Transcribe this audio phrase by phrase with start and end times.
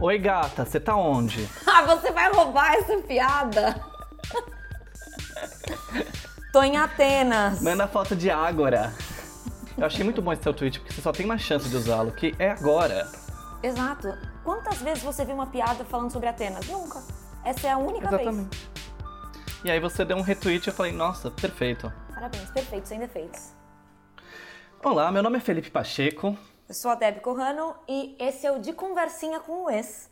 [0.00, 1.48] Oi, gata, você tá onde?
[1.66, 3.80] Ah, você vai roubar essa piada?
[6.52, 7.60] Tô em Atenas.
[7.60, 8.92] Manda foto de Ágora.
[9.76, 12.10] Eu achei muito bom esse seu tweet, porque você só tem uma chance de usá-lo,
[12.10, 13.08] que é agora.
[13.62, 14.12] Exato.
[14.42, 16.66] Quantas vezes você viu uma piada falando sobre Atenas?
[16.66, 17.00] Nunca.
[17.44, 18.22] Essa é a única vez.
[18.22, 18.70] Exatamente.
[19.64, 21.92] E aí você deu um retweet e eu falei, nossa, perfeito.
[22.12, 23.52] Parabéns, perfeito, sem defeitos.
[24.82, 26.36] Olá, meu nome é Felipe Pacheco.
[26.68, 30.10] Eu sou a Deb Corrano e esse é o De Conversinha com o Ex,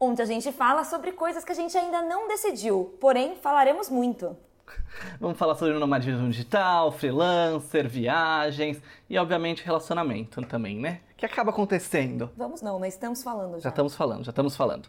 [0.00, 4.34] onde a gente fala sobre coisas que a gente ainda não decidiu, porém falaremos muito.
[5.20, 11.02] Vamos falar sobre nomadismo digital, freelancer, viagens e, obviamente, relacionamento também, né?
[11.14, 12.30] Que acaba acontecendo.
[12.38, 13.64] Vamos não, mas estamos falando já.
[13.64, 14.88] Já estamos falando, já estamos falando.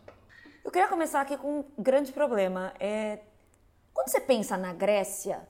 [0.63, 2.71] Eu queria começar aqui com um grande problema.
[2.79, 3.19] É...
[3.93, 5.41] Quando você pensa na Grécia,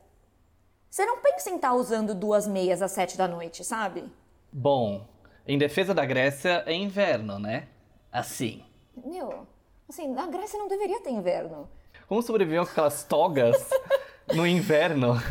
[0.89, 4.11] você não pensa em estar usando duas meias às sete da noite, sabe?
[4.51, 5.12] Bom,
[5.47, 7.67] em defesa da Grécia é inverno, né?
[8.11, 8.63] Assim.
[9.05, 9.45] Meu,
[9.89, 11.67] assim, na Grécia não deveria ter inverno.
[12.07, 13.69] Como sobreviviam com aquelas togas
[14.33, 15.21] no inverno?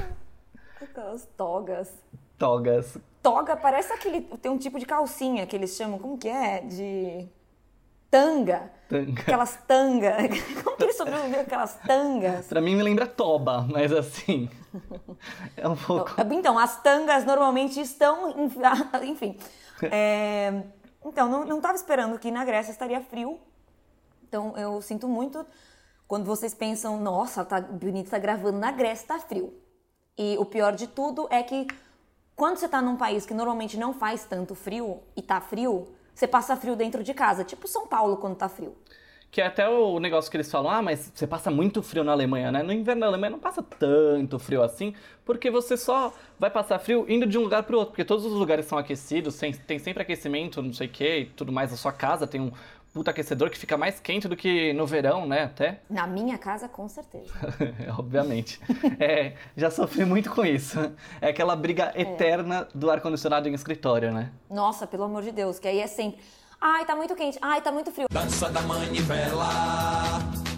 [0.80, 1.90] Aquelas togas.
[2.38, 2.98] Togas.
[3.22, 4.20] Toga parece aquele.
[4.20, 5.98] Tem um tipo de calcinha que eles chamam.
[5.98, 6.60] Como que é?
[6.60, 7.28] De.
[8.10, 8.70] Tanga.
[8.88, 9.22] Tanga.
[9.22, 10.42] Aquelas tangas.
[10.62, 12.46] Como que eles sobreviveram aquelas tangas?
[12.46, 14.50] Pra mim me lembra toba, mas assim.
[15.56, 16.14] É um pouco.
[16.33, 18.34] Então, as tangas normalmente estão.
[19.05, 19.36] Enfim.
[19.91, 20.62] É,
[21.05, 23.41] então, não, não tava esperando que na Grécia estaria frio.
[24.22, 25.44] Então, eu sinto muito
[26.06, 29.55] quando vocês pensam, nossa, tá bonito, tá gravando na Grécia, tá frio.
[30.16, 31.66] E o pior de tudo é que
[32.36, 36.27] quando você tá num país que normalmente não faz tanto frio e tá frio, você
[36.27, 38.77] passa frio dentro de casa, tipo São Paulo quando tá frio.
[39.33, 42.12] Que é até o negócio que eles falam, ah, mas você passa muito frio na
[42.12, 42.62] Alemanha, né?
[42.62, 47.06] No inverno na Alemanha não passa tanto frio assim, porque você só vai passar frio
[47.08, 50.02] indo de um lugar para outro, porque todos os lugares são aquecidos, tem, tem sempre
[50.02, 51.72] aquecimento, não sei o que, e tudo mais.
[51.72, 52.52] A sua casa tem um
[52.92, 55.44] puta aquecedor que fica mais quente do que no verão, né?
[55.44, 55.80] Até.
[55.89, 57.33] Na minha casa, com certeza.
[57.98, 58.61] Obviamente.
[59.01, 60.79] é, já sofri muito com isso.
[61.20, 64.30] É aquela briga eterna do ar-condicionado em escritório, né?
[64.51, 66.20] Nossa, pelo amor de Deus, que aí é sempre.
[66.64, 67.36] Ai, tá muito quente.
[67.42, 68.06] Ai, tá muito frio.
[68.08, 69.48] Dança da manivela.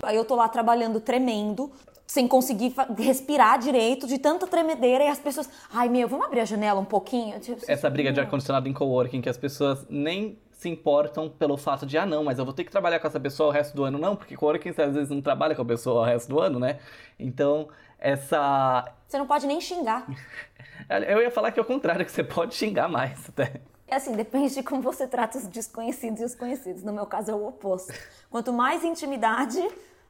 [0.02, 1.72] Aí eu tô lá trabalhando tremendo,
[2.06, 5.48] sem conseguir respirar direito, de tanta tremedeira, e as pessoas.
[5.72, 7.40] Ai, meu, vamos abrir a janela um pouquinho?
[7.40, 11.86] Tipo, Essa briga de ar-condicionado em coworking que as pessoas nem se importam pelo fato
[11.86, 13.82] de, ah, não, mas eu vou ter que trabalhar com essa pessoa o resto do
[13.82, 13.96] ano.
[13.96, 16.58] Não, porque coworking você às vezes não trabalha com a pessoa o resto do ano,
[16.58, 16.80] né?
[17.18, 18.92] Então, essa.
[19.08, 20.06] Você não pode nem xingar.
[21.08, 23.62] Eu ia falar que é o contrário, que você pode xingar mais até.
[23.86, 26.82] É assim, depende de como você trata os desconhecidos e os conhecidos.
[26.82, 27.92] No meu caso é o oposto.
[28.30, 29.60] Quanto mais intimidade,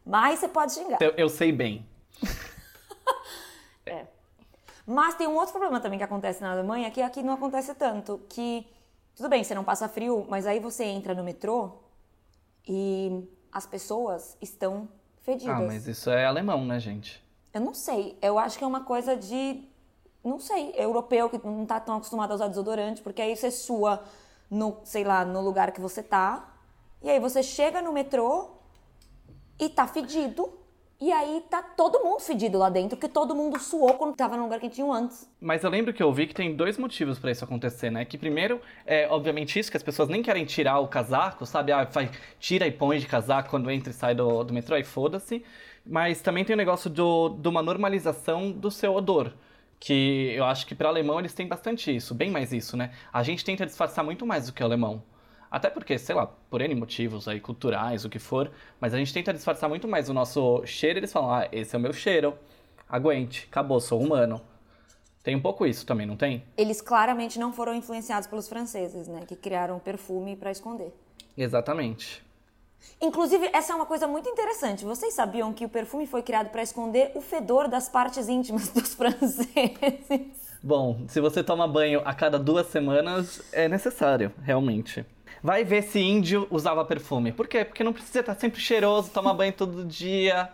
[0.06, 1.02] mais você pode xingar.
[1.02, 1.86] Eu, eu sei bem.
[3.86, 4.06] É.
[4.86, 8.18] Mas tem um outro problema também que acontece na Alemanha, que aqui não acontece tanto,
[8.30, 8.66] que
[9.14, 11.72] tudo bem, você não passa frio, mas aí você entra no metrô
[12.66, 14.88] e as pessoas estão
[15.22, 15.54] fedidas.
[15.54, 17.22] Ah, mas isso é alemão, né, gente?
[17.52, 19.62] Eu não sei, eu acho que é uma coisa de,
[20.24, 24.02] não sei, europeu que não tá tão acostumado a usar desodorante, porque aí você sua
[24.50, 26.54] no, sei lá, no lugar que você tá,
[27.02, 28.50] e aí você chega no metrô
[29.58, 30.52] e tá fedido,
[31.00, 34.44] e aí tá todo mundo fedido lá dentro, porque todo mundo suou quando tava no
[34.44, 35.28] lugar quentinho antes.
[35.40, 38.04] Mas eu lembro que eu vi que tem dois motivos pra isso acontecer, né?
[38.04, 41.72] Que primeiro é, obviamente, isso, que as pessoas nem querem tirar o casaco, sabe?
[41.72, 44.84] Ah, vai, tira e põe de casaco quando entra e sai do, do metrô e
[44.84, 45.44] foda-se.
[45.84, 49.32] Mas também tem o negócio do, de uma normalização do seu odor.
[49.84, 52.90] Que eu acho que para alemão eles têm bastante isso, bem mais isso, né?
[53.12, 55.02] A gente tenta disfarçar muito mais do que o alemão.
[55.50, 58.50] Até porque, sei lá, por N motivos aí, culturais, o que for,
[58.80, 61.78] mas a gente tenta disfarçar muito mais o nosso cheiro, eles falam, ah, esse é
[61.78, 62.34] o meu cheiro,
[62.88, 64.40] aguente, acabou, sou humano.
[65.22, 66.42] Tem um pouco isso também, não tem?
[66.56, 69.20] Eles claramente não foram influenciados pelos franceses, né?
[69.28, 70.94] Que criaram perfume pra esconder.
[71.36, 72.24] Exatamente.
[73.00, 74.84] Inclusive, essa é uma coisa muito interessante.
[74.84, 78.94] Vocês sabiam que o perfume foi criado para esconder o fedor das partes íntimas dos
[78.94, 79.48] franceses?
[80.62, 85.04] Bom, se você toma banho a cada duas semanas, é necessário, realmente.
[85.42, 87.30] Vai ver se índio usava perfume.
[87.32, 87.64] Por quê?
[87.64, 90.48] Porque não precisa estar sempre cheiroso, toma banho todo dia,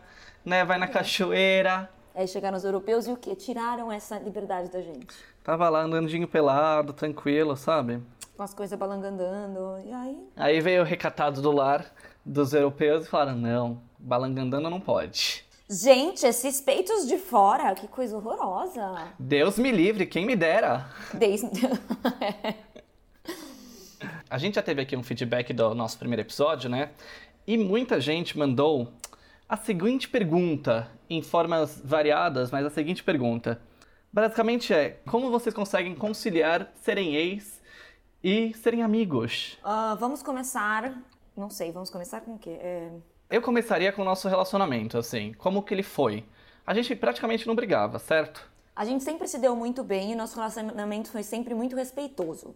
[0.44, 0.64] né?
[0.64, 1.88] Vai na cachoeira.
[2.12, 3.37] Aí chegaram os europeus e o quê?
[3.37, 5.14] Tiraram essa liberdade da gente.
[5.42, 8.02] Tava lá andandinho pelado, tranquilo, sabe?
[8.37, 9.78] Com as coisas balangandando.
[9.84, 10.28] E aí?
[10.37, 11.87] Aí veio o recatado do lar
[12.25, 15.44] dos europeus e falaram: não, balangandando não pode.
[15.69, 19.08] Gente, esses peitos de fora, que coisa horrorosa.
[19.19, 20.90] Deus me livre, quem me dera.
[21.14, 21.48] Desde...
[24.28, 26.90] A gente já teve aqui um feedback do nosso primeiro episódio, né?
[27.46, 28.92] E muita gente mandou
[29.48, 33.60] a seguinte pergunta, em formas variadas, mas a seguinte pergunta.
[34.12, 37.60] Basicamente é: como vocês conseguem conciliar serem ex
[38.22, 39.58] e serem amigos?
[39.62, 41.00] Ah, vamos começar
[41.36, 42.50] Não sei, vamos começar com o quê?
[42.60, 42.90] É...
[43.30, 45.32] Eu começaria com o nosso relacionamento, assim.
[45.34, 46.24] Como que ele foi?
[46.66, 48.50] A gente praticamente não brigava, certo?
[48.74, 52.54] A gente sempre se deu muito bem e nosso relacionamento foi sempre muito respeitoso.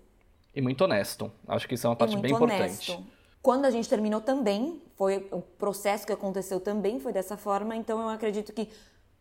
[0.55, 1.31] E muito honesto.
[1.47, 2.93] Acho que isso é uma parte bem honesto.
[2.93, 3.15] importante.
[3.43, 8.01] Quando a gente terminou também, foi o processo que aconteceu também foi dessa forma, então
[8.01, 8.71] eu acredito que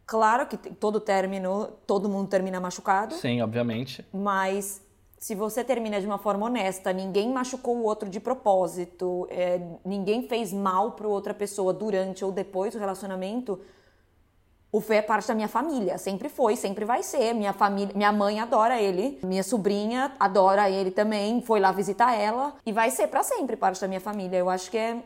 [0.06, 3.16] claro que todo término, todo mundo termina machucado.
[3.16, 4.06] Sim, obviamente.
[4.14, 4.82] Mas
[5.24, 10.28] se você termina de uma forma honesta, ninguém machucou o outro de propósito, é, ninguém
[10.28, 13.60] fez mal para outra pessoa durante ou depois do relacionamento,
[14.70, 17.32] o Fê é parte da minha família, sempre foi, sempre vai ser.
[17.36, 22.56] Minha família, minha mãe adora ele, minha sobrinha adora ele também, foi lá visitar ela
[22.66, 24.36] e vai ser para sempre parte da minha família.
[24.36, 24.98] Eu acho que é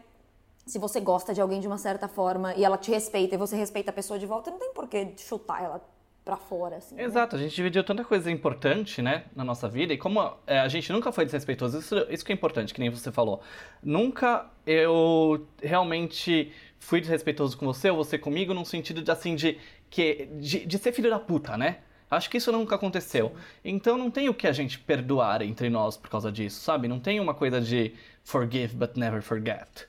[0.68, 3.56] se você gosta de alguém de uma certa forma e ela te respeita e você
[3.56, 5.82] respeita a pessoa de volta, não tem por que chutar ela
[6.26, 6.96] para fora, assim.
[6.96, 7.04] Né?
[7.04, 7.42] Exato, né?
[7.42, 10.92] a gente dividiu tanta coisa importante, né, na nossa vida, e como é, a gente
[10.92, 13.42] nunca foi desrespeitoso, isso, isso que é importante, que nem você falou.
[13.82, 19.58] Nunca eu realmente fui desrespeitoso com você ou você comigo, num sentido de assim, de,
[19.90, 21.78] que, de, de ser filho da puta, né?
[22.12, 23.34] Acho que isso nunca aconteceu.
[23.64, 26.90] Então não tem o que a gente perdoar entre nós por causa disso, sabe?
[26.90, 27.94] Não tem uma coisa de
[28.24, 29.88] forgive but never forget.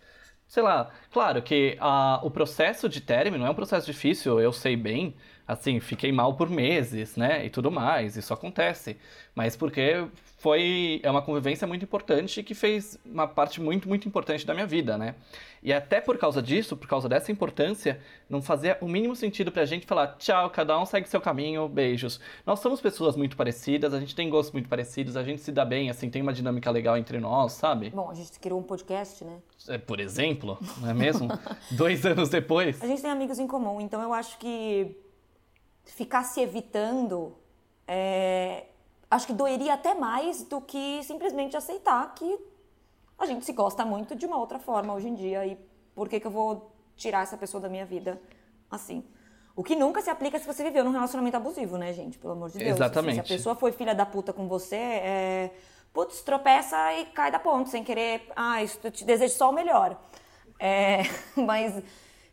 [0.48, 1.76] Sei lá, claro que
[2.22, 5.14] o processo de término é um processo difícil, eu sei bem
[5.48, 7.46] assim, fiquei mal por meses, né?
[7.46, 8.98] E tudo mais, isso acontece.
[9.34, 10.06] Mas porque
[10.36, 14.66] foi é uma convivência muito importante que fez uma parte muito, muito importante da minha
[14.66, 15.14] vida, né?
[15.62, 17.98] E até por causa disso, por causa dessa importância,
[18.28, 22.20] não fazia o mínimo sentido pra gente falar tchau, cada um segue seu caminho, beijos.
[22.46, 25.64] Nós somos pessoas muito parecidas, a gente tem gostos muito parecidos, a gente se dá
[25.64, 27.90] bem, assim, tem uma dinâmica legal entre nós, sabe?
[27.90, 29.38] Bom, a gente criou um podcast, né?
[29.66, 31.28] É, por exemplo, não é mesmo?
[31.72, 32.80] Dois anos depois.
[32.82, 34.94] A gente tem amigos em comum, então eu acho que
[35.92, 37.36] ficar se evitando,
[37.86, 38.66] é,
[39.10, 42.38] acho que doeria até mais do que simplesmente aceitar que
[43.18, 45.58] a gente se gosta muito de uma outra forma hoje em dia e
[45.94, 48.20] por que, que eu vou tirar essa pessoa da minha vida
[48.70, 49.04] assim?
[49.56, 52.16] O que nunca se aplica se você viveu num relacionamento abusivo, né, gente?
[52.16, 52.70] Pelo amor de Deus.
[52.70, 53.18] Exatamente.
[53.18, 55.50] Assim, se a pessoa foi filha da puta com você, é...
[55.92, 58.30] putz, tropeça e cai da ponte, sem querer.
[58.36, 60.00] Ah, isso, eu te desejo só o melhor.
[60.60, 60.98] É...
[61.34, 61.82] Mas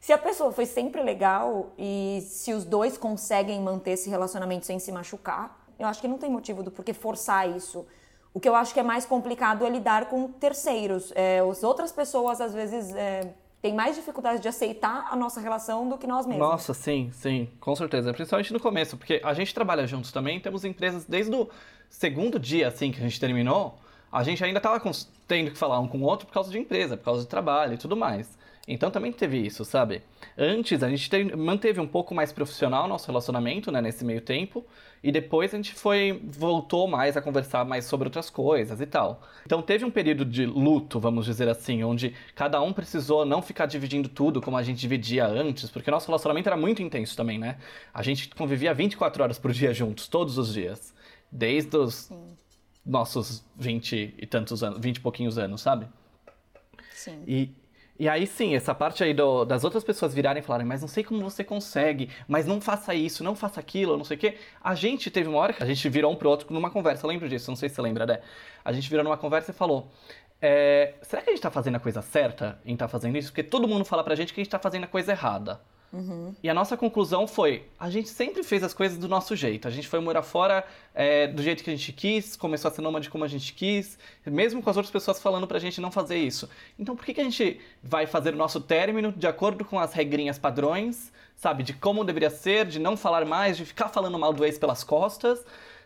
[0.06, 4.78] se a pessoa foi sempre legal e se os dois conseguem manter esse relacionamento sem
[4.78, 7.88] se machucar, eu acho que não tem motivo do porquê forçar isso.
[8.32, 11.12] O que eu acho que é mais complicado é lidar com terceiros.
[11.16, 15.90] É, as outras pessoas, às vezes, é, têm mais dificuldade de aceitar a nossa relação
[15.90, 16.50] do que nós mesmos.
[16.50, 18.14] Nossa, sim, sim, com certeza.
[18.14, 21.50] Principalmente no começo, porque a gente trabalha juntos também, temos empresas desde o
[21.90, 23.80] segundo dia, assim, que a gente terminou,
[24.12, 24.80] a gente ainda estava
[25.28, 27.74] tendo que falar um com o outro por causa de empresa, por causa de trabalho
[27.74, 28.45] e tudo mais.
[28.68, 30.02] Então também teve isso, sabe?
[30.36, 34.66] Antes a gente te, manteve um pouco mais profissional nosso relacionamento, né, nesse meio tempo,
[35.04, 39.22] e depois a gente foi voltou mais a conversar mais sobre outras coisas e tal.
[39.46, 43.68] Então teve um período de luto, vamos dizer assim, onde cada um precisou não ficar
[43.68, 47.58] dividindo tudo como a gente dividia antes, porque nosso relacionamento era muito intenso também, né?
[47.94, 50.92] A gente convivia 24 horas por dia juntos, todos os dias,
[51.32, 52.36] desde os Sim.
[52.84, 55.88] nossos 20 e tantos anos, 20 e pouquinhos anos, sabe?
[56.92, 57.22] Sim.
[57.28, 57.52] E
[57.98, 60.88] e aí sim, essa parte aí do, das outras pessoas virarem e falarem, mas não
[60.88, 64.38] sei como você consegue, mas não faça isso, não faça aquilo, não sei o quê.
[64.62, 67.30] A gente teve uma hora que a gente virou um pro outro numa conversa, lembro
[67.30, 68.20] disso, não sei se você lembra, né?
[68.64, 69.90] A gente virou numa conversa e falou,
[70.42, 73.30] é, será que a gente tá fazendo a coisa certa em estar tá fazendo isso?
[73.30, 75.62] Porque todo mundo fala pra gente que a gente tá fazendo a coisa errada.
[75.92, 76.36] Uhum.
[76.44, 79.68] E a nossa conclusão foi: a gente sempre fez as coisas do nosso jeito.
[79.68, 82.82] A gente foi morar fora é, do jeito que a gente quis, começou a ser
[82.82, 86.18] nômade como a gente quis, mesmo com as outras pessoas falando pra gente não fazer
[86.18, 86.50] isso.
[86.78, 89.94] Então por que, que a gente vai fazer o nosso término de acordo com as
[89.94, 91.64] regrinhas padrões, sabe?
[91.64, 94.84] De como deveria ser, de não falar mais, de ficar falando mal do ex pelas
[94.84, 95.46] costas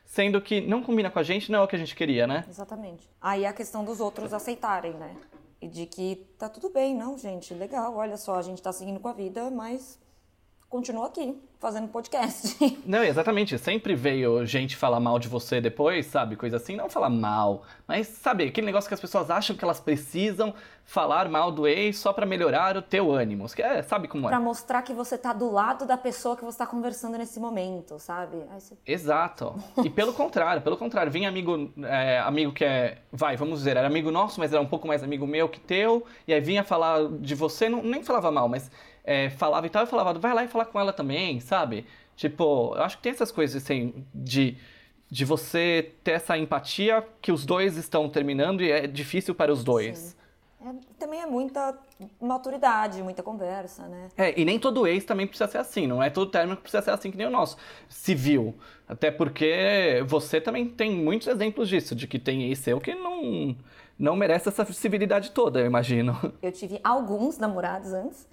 [0.09, 2.43] sendo que não combina com a gente, não é o que a gente queria, né?
[2.49, 3.07] Exatamente.
[3.21, 5.15] Aí a questão dos outros aceitarem, né?
[5.61, 8.99] E de que tá tudo bem, não, gente, legal, olha só, a gente tá seguindo
[8.99, 9.99] com a vida, mas
[10.69, 12.55] continua aqui, fazendo podcast.
[12.85, 13.57] Não, exatamente.
[13.57, 16.35] Sempre veio gente falar mal de você depois, sabe?
[16.35, 16.75] Coisa assim.
[16.75, 20.53] Não falar mal, mas, sabe, aquele negócio que as pessoas acham que elas precisam
[20.85, 23.45] falar mal do ex só para melhorar o teu ânimo.
[23.57, 24.29] É, sabe como é?
[24.29, 27.99] Pra mostrar que você tá do lado da pessoa que você tá conversando nesse momento,
[27.99, 28.37] sabe?
[28.53, 28.75] Você...
[28.85, 29.55] Exato.
[29.83, 31.11] e pelo contrário, pelo contrário.
[31.11, 34.67] Vinha amigo, é, amigo que é, vai, vamos dizer, era amigo nosso, mas era um
[34.67, 38.31] pouco mais amigo meu que teu, e aí vinha falar de você, não, nem falava
[38.31, 38.69] mal, mas
[39.09, 41.83] é, falava e tal, eu falava, vai lá e falar com ela também, sabe?
[42.15, 44.55] Tipo, eu acho que tem essas coisas assim de,
[45.09, 49.63] de você ter essa empatia que os dois estão terminando e é difícil para os
[49.63, 50.15] dois.
[50.63, 51.75] É, também é muita
[52.21, 54.09] maturidade, muita conversa, né?
[54.15, 56.83] É, e nem todo ex também precisa ser assim, não é todo término que precisa
[56.83, 57.57] ser assim que nem o nosso.
[57.87, 58.53] Civil.
[58.87, 63.55] Até porque você também tem muitos exemplos disso, de que tem ex seu que não,
[63.97, 66.15] não merece essa civilidade toda, eu imagino.
[66.43, 68.27] Eu tive alguns namorados antes.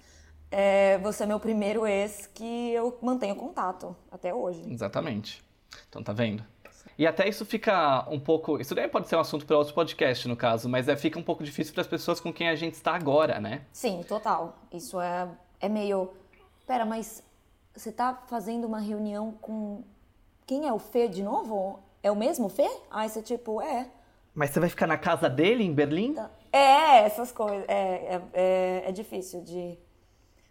[0.49, 4.63] É, você é meu primeiro ex que eu mantenho contato até hoje.
[4.71, 5.43] Exatamente.
[5.89, 6.43] Então tá vendo?
[6.97, 8.59] E até isso fica um pouco.
[8.59, 11.23] Isso daí pode ser um assunto para outro podcast, no caso, mas é, fica um
[11.23, 13.61] pouco difícil para as pessoas com quem a gente está agora, né?
[13.71, 14.57] Sim, total.
[14.73, 15.27] Isso é,
[15.59, 16.11] é meio.
[16.65, 17.23] Pera, mas
[17.75, 19.83] você tá fazendo uma reunião com.
[20.47, 21.79] Quem é o Fê de novo?
[22.01, 22.67] É o mesmo Fê?
[22.89, 23.89] Aí você, tipo, é.
[24.33, 26.15] Mas você vai ficar na casa dele em Berlim?
[26.51, 27.65] É, essas coisas.
[27.67, 29.77] É, é, é, é difícil de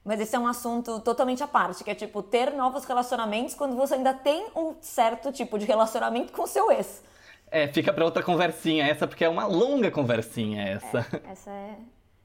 [0.06, 3.74] mas esse é um assunto totalmente à parte, que é tipo ter novos relacionamentos quando
[3.74, 7.02] você ainda tem um certo tipo de relacionamento com o seu ex.
[7.50, 10.98] É, fica para outra conversinha essa, porque é uma longa conversinha essa.
[10.98, 11.76] É, essa é,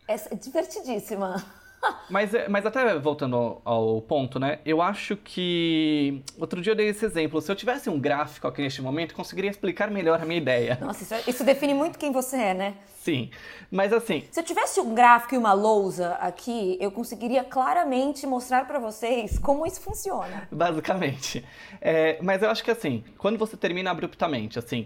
[0.07, 1.43] essa é divertidíssima.
[2.09, 4.59] Mas, é, mas até voltando ao ponto, né?
[4.65, 6.21] Eu acho que.
[6.37, 7.41] Outro dia eu dei esse exemplo.
[7.41, 10.77] Se eu tivesse um gráfico aqui neste momento, conseguiria explicar melhor a minha ideia.
[10.81, 12.73] Nossa, isso, é, isso define muito quem você é, né?
[12.95, 13.31] Sim.
[13.71, 14.23] Mas assim.
[14.31, 19.39] Se eu tivesse um gráfico e uma lousa aqui, eu conseguiria claramente mostrar para vocês
[19.39, 20.47] como isso funciona.
[20.51, 21.43] Basicamente.
[21.79, 24.85] É, mas eu acho que assim, quando você termina abruptamente, assim,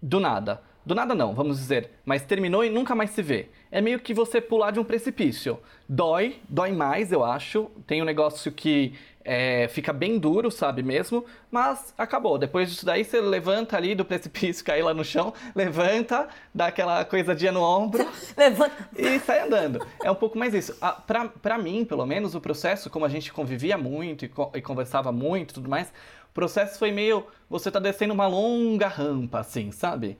[0.00, 3.48] do nada do nada não, vamos dizer, mas terminou e nunca mais se vê.
[3.72, 5.58] É meio que você pular de um precipício.
[5.88, 7.68] Dói, dói mais, eu acho.
[7.88, 11.24] Tem um negócio que é, fica bem duro, sabe mesmo?
[11.50, 12.38] Mas acabou.
[12.38, 17.04] Depois disso daí, você levanta ali do precipício, cai lá no chão, levanta, dá aquela
[17.04, 18.88] coisadinha no ombro levanta.
[18.96, 19.84] e sai andando.
[20.04, 20.76] É um pouco mais isso.
[20.80, 24.52] Ah, pra, pra mim, pelo menos, o processo, como a gente convivia muito e, co
[24.54, 25.88] e conversava muito e tudo mais,
[26.30, 27.26] o processo foi meio.
[27.50, 30.16] Você tá descendo uma longa rampa, assim, sabe?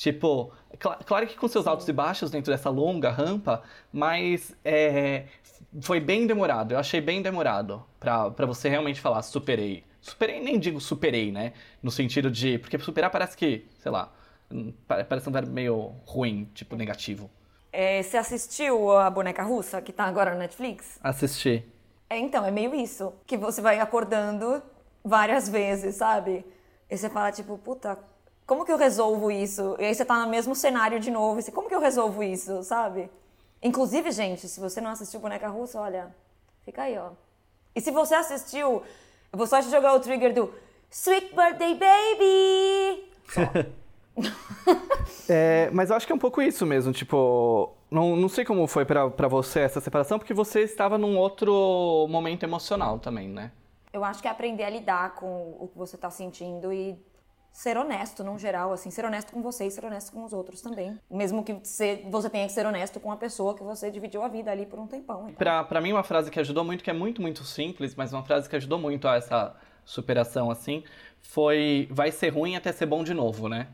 [0.00, 5.26] Tipo, cl claro que com seus altos e baixos dentro dessa longa rampa, mas é,
[5.82, 6.72] foi bem demorado.
[6.72, 9.84] Eu achei bem demorado para você realmente falar superei.
[10.00, 11.52] Superei, nem digo superei, né?
[11.82, 12.56] No sentido de.
[12.56, 14.10] Porque superar parece que, sei lá,
[14.88, 17.30] parece um verbo meio ruim, tipo negativo.
[17.70, 20.98] É, você assistiu a boneca russa que tá agora no Netflix?
[21.02, 21.62] Assisti.
[22.08, 23.12] É, então, é meio isso.
[23.26, 24.62] Que você vai acordando
[25.04, 26.42] várias vezes, sabe?
[26.88, 27.98] E você fala, tipo, puta,
[28.50, 29.76] como que eu resolvo isso?
[29.78, 32.64] E aí você tá no mesmo cenário de novo, você, como que eu resolvo isso,
[32.64, 33.08] sabe?
[33.62, 36.12] Inclusive, gente, se você não assistiu Boneca Russa, olha,
[36.64, 37.10] fica aí, ó.
[37.76, 38.82] E se você assistiu,
[39.32, 40.52] eu vou só te jogar o trigger do
[40.90, 43.70] Sweet Birthday Baby!
[45.30, 48.66] é, mas eu acho que é um pouco isso mesmo, tipo, não, não sei como
[48.66, 53.52] foi para você essa separação, porque você estava num outro momento emocional também, né?
[53.92, 56.98] Eu acho que é aprender a lidar com o que você tá sentindo e
[57.52, 60.60] ser honesto, no geral, assim, ser honesto com você e ser honesto com os outros
[60.60, 60.98] também.
[61.10, 64.28] Mesmo que você, você tenha que ser honesto com a pessoa que você dividiu a
[64.28, 65.24] vida ali por um tempão.
[65.24, 65.34] Então.
[65.34, 68.22] Pra, pra mim, uma frase que ajudou muito, que é muito, muito simples, mas uma
[68.22, 69.54] frase que ajudou muito a essa
[69.84, 70.84] superação, assim,
[71.20, 73.66] foi vai ser ruim até ser bom de novo, né?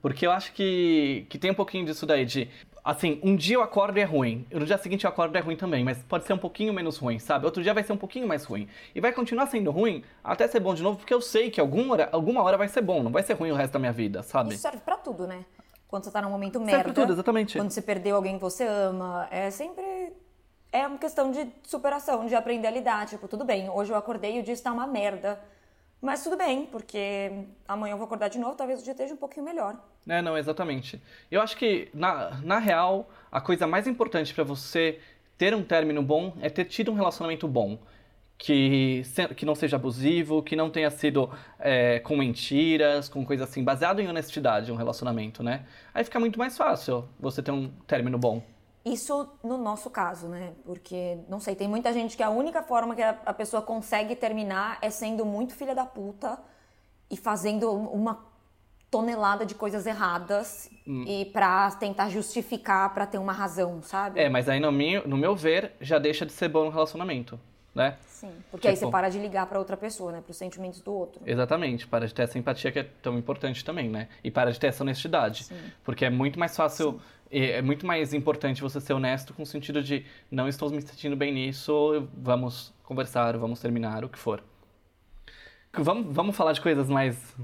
[0.00, 2.48] Porque eu acho que, que tem um pouquinho disso daí, de
[2.84, 5.40] assim, um dia eu acordo e é ruim, no dia seguinte eu acordo e é
[5.40, 7.44] ruim também, mas pode ser um pouquinho menos ruim, sabe?
[7.44, 8.68] Outro dia vai ser um pouquinho mais ruim.
[8.94, 11.92] E vai continuar sendo ruim até ser bom de novo, porque eu sei que alguma
[11.92, 14.22] hora, alguma hora vai ser bom, não vai ser ruim o resto da minha vida,
[14.22, 14.54] sabe?
[14.54, 15.44] Isso serve pra tudo, né?
[15.86, 16.72] Quando você tá num momento merda.
[16.72, 17.58] Serve pra tudo, exatamente.
[17.58, 19.82] Quando você perdeu alguém que você ama, é sempre.
[20.70, 23.06] É uma questão de superação, de aprender a lidar.
[23.06, 25.40] Tipo, tudo bem, hoje eu acordei e o dia está uma merda
[26.00, 27.30] mas tudo bem, porque
[27.66, 29.76] amanhã eu vou acordar de novo, talvez o dia esteja um pouquinho melhor.
[30.08, 31.02] É, não, exatamente.
[31.30, 35.00] Eu acho que, na, na real, a coisa mais importante para você
[35.36, 37.78] ter um término bom é ter tido um relacionamento bom.
[38.40, 39.02] Que,
[39.36, 41.28] que não seja abusivo, que não tenha sido
[41.58, 45.66] é, com mentiras, com coisa assim, baseado em honestidade, um relacionamento, né?
[45.92, 48.40] Aí fica muito mais fácil você ter um término bom.
[48.92, 50.52] Isso no nosso caso, né?
[50.64, 54.78] Porque, não sei, tem muita gente que a única forma que a, pessoa consegue terminar
[54.80, 56.38] é sendo muito filha da puta
[57.10, 58.26] e fazendo uma
[58.90, 61.04] tonelada de coisas erradas hum.
[61.06, 64.18] e pra tentar justificar, pra ter uma razão, sabe?
[64.18, 67.38] É, mas aí no meu, no meu ver, já deixa de ser bom no relacionamento,
[67.74, 67.98] né?
[68.06, 68.68] Sim, porque tipo...
[68.68, 70.22] aí você para de ligar para outra pessoa, né?
[70.22, 71.20] Pros sentimentos do outro.
[71.26, 74.08] Exatamente, para de ter essa empatia que é tão importante também, né?
[74.24, 75.44] E para de ter essa honestidade.
[75.44, 75.60] Sim.
[75.84, 76.92] Porque é muito mais fácil...
[76.92, 80.80] Sim é muito mais importante você ser honesto com o sentido de não estou me
[80.80, 84.42] sentindo bem nisso, vamos conversar, vamos terminar, o que for.
[85.72, 87.36] Vamos, vamos falar de coisas mais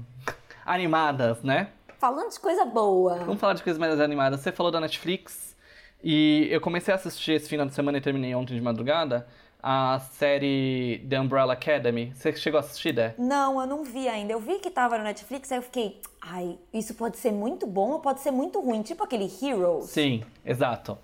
[0.65, 1.69] animadas, né?
[1.99, 3.15] Falando de coisa boa.
[3.19, 4.39] Vamos falar de coisas mais animadas.
[4.41, 5.55] Você falou da Netflix
[6.03, 9.27] e eu comecei a assistir esse final de semana e terminei ontem de madrugada
[9.67, 12.13] a série The Umbrella Academy.
[12.13, 13.15] Você chegou a assistir, Dé?
[13.17, 14.31] Não, eu não vi ainda.
[14.31, 17.89] Eu vi que tava no Netflix, aí eu fiquei, ai, isso pode ser muito bom
[17.93, 19.85] ou pode ser muito ruim, tipo aquele Heroes.
[19.85, 20.95] Sim, exato.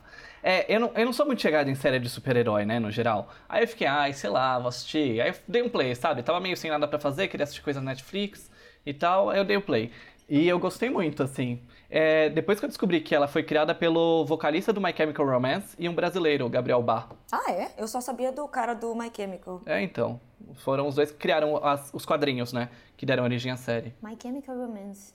[0.44, 3.30] É, eu não, eu não sou muito chegado em série de super-herói, né, no geral.
[3.50, 5.20] Aí eu fiquei, ai, sei lá, vou assistir.
[5.20, 6.22] Aí eu dei um play, sabe?
[6.22, 8.52] Tava meio sem nada pra fazer, queria assistir coisa na Netflix
[8.86, 9.92] e tal, aí eu dei o play.
[10.30, 11.60] E eu gostei muito, assim.
[11.94, 15.76] É, depois que eu descobri que ela foi criada pelo vocalista do My Chemical Romance
[15.78, 17.10] e um brasileiro, Gabriel Bar.
[17.30, 17.72] Ah, é?
[17.78, 19.62] Eu só sabia do cara do My Chemical.
[19.66, 20.18] É, então.
[20.56, 22.70] Foram os dois que criaram as- os quadrinhos, né?
[22.96, 23.94] Que deram origem à série.
[24.02, 25.14] My Chemical Romance.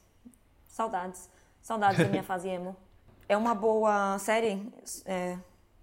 [0.68, 1.30] Saudades.
[1.62, 2.76] Saudades da minha fase emo.
[3.28, 4.62] É uma boa série?
[5.06, 5.36] É,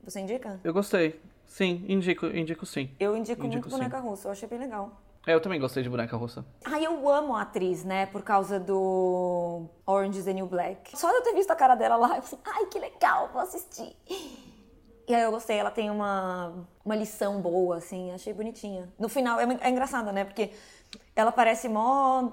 [0.03, 0.59] você indica?
[0.63, 1.19] Eu gostei.
[1.47, 2.89] Sim, indico, indico sim.
[2.99, 3.77] Eu indico, Indico muito sim.
[3.77, 4.91] Boneca Russa, eu achei bem legal.
[5.25, 6.45] É, eu também gostei de Boneca Russa.
[6.65, 8.05] Ai, eu amo a atriz, né?
[8.07, 10.97] Por causa do Orange is the New Black.
[10.97, 13.41] Só de eu ter visto a cara dela lá, eu falei, ai, que legal, vou
[13.41, 13.95] assistir.
[15.07, 16.53] E aí eu gostei, ela tem uma,
[16.83, 18.89] uma lição boa, assim, achei bonitinha.
[18.99, 20.25] No final, é, é engraçado, né?
[20.25, 20.51] Porque
[21.15, 22.31] ela parece mó,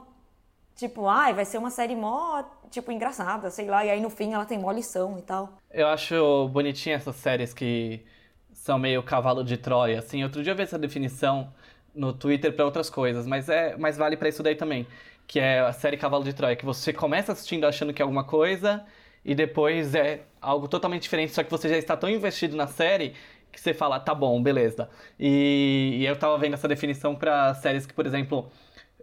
[0.75, 3.85] tipo, ai, vai ser uma série mó, tipo, engraçada, sei lá.
[3.85, 5.59] E aí no fim ela tem mó lição e tal.
[5.71, 8.05] Eu acho bonitinha essas séries que
[8.53, 10.23] são meio cavalo de Troia, assim.
[10.23, 11.53] Outro dia eu vi essa definição
[11.95, 14.87] no Twitter pra outras coisas, mas é, mas vale pra isso daí também,
[15.27, 18.25] que é a série Cavalo de Troia, que você começa assistindo achando que é alguma
[18.25, 18.85] coisa
[19.25, 23.15] e depois é algo totalmente diferente, só que você já está tão investido na série
[23.53, 24.89] que você fala, tá bom, beleza.
[25.19, 28.51] E, e eu tava vendo essa definição pra séries que, por exemplo,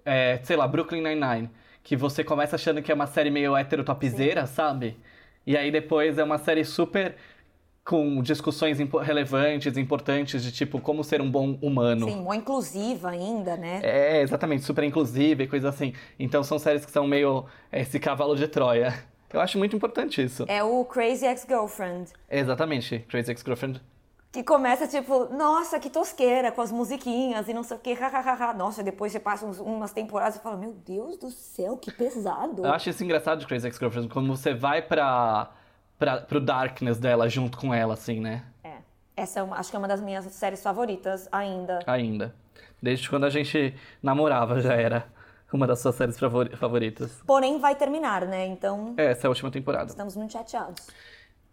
[0.06, 1.50] é, sei lá, Brooklyn Nine-Nine,
[1.84, 4.98] que você começa achando que é uma série meio heterotopzeira, sabe?
[5.46, 7.16] E aí depois é uma série super
[7.88, 12.06] com discussões impo- relevantes, importantes, de tipo, como ser um bom humano.
[12.10, 13.80] Sim, mó inclusiva ainda, né?
[13.82, 15.94] É, exatamente, super inclusiva e coisa assim.
[16.20, 18.94] Então são séries que são meio esse cavalo de Troia.
[19.32, 20.44] Eu acho muito importante isso.
[20.50, 22.12] É o Crazy Ex-Girlfriend.
[22.30, 23.82] Exatamente, Crazy Ex-Girlfriend.
[24.32, 28.54] Que começa tipo, nossa, que tosqueira, com as musiquinhas e não sei o que, hahaha.
[28.54, 32.66] Nossa, depois você passa uns- umas temporadas e fala, meu Deus do céu, que pesado.
[32.66, 35.50] Eu acho isso engraçado de Crazy Ex-Girlfriend, como você vai pra,
[35.98, 38.44] pra, pro darkness dela junto com ela, assim, né?
[38.64, 38.78] É.
[39.16, 41.80] Essa é uma- acho que é uma das minhas séries favoritas ainda.
[41.88, 42.36] Ainda.
[42.82, 45.08] Desde quando a gente namorava já era
[45.52, 47.22] uma das suas séries favori- favoritas.
[47.26, 48.46] Porém, vai terminar, né?
[48.46, 49.90] Então, É, essa é a última temporada.
[49.90, 50.88] estamos muito chateados.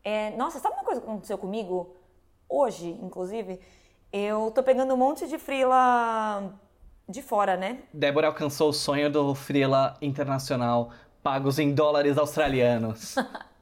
[0.03, 1.97] É, nossa, sabe uma coisa que aconteceu comigo?
[2.49, 3.59] Hoje, inclusive,
[4.13, 6.53] eu tô pegando um monte de frila
[7.09, 7.79] de fora, né?
[7.93, 10.91] Débora alcançou o sonho do Freela internacional,
[11.23, 13.15] pagos em dólares australianos.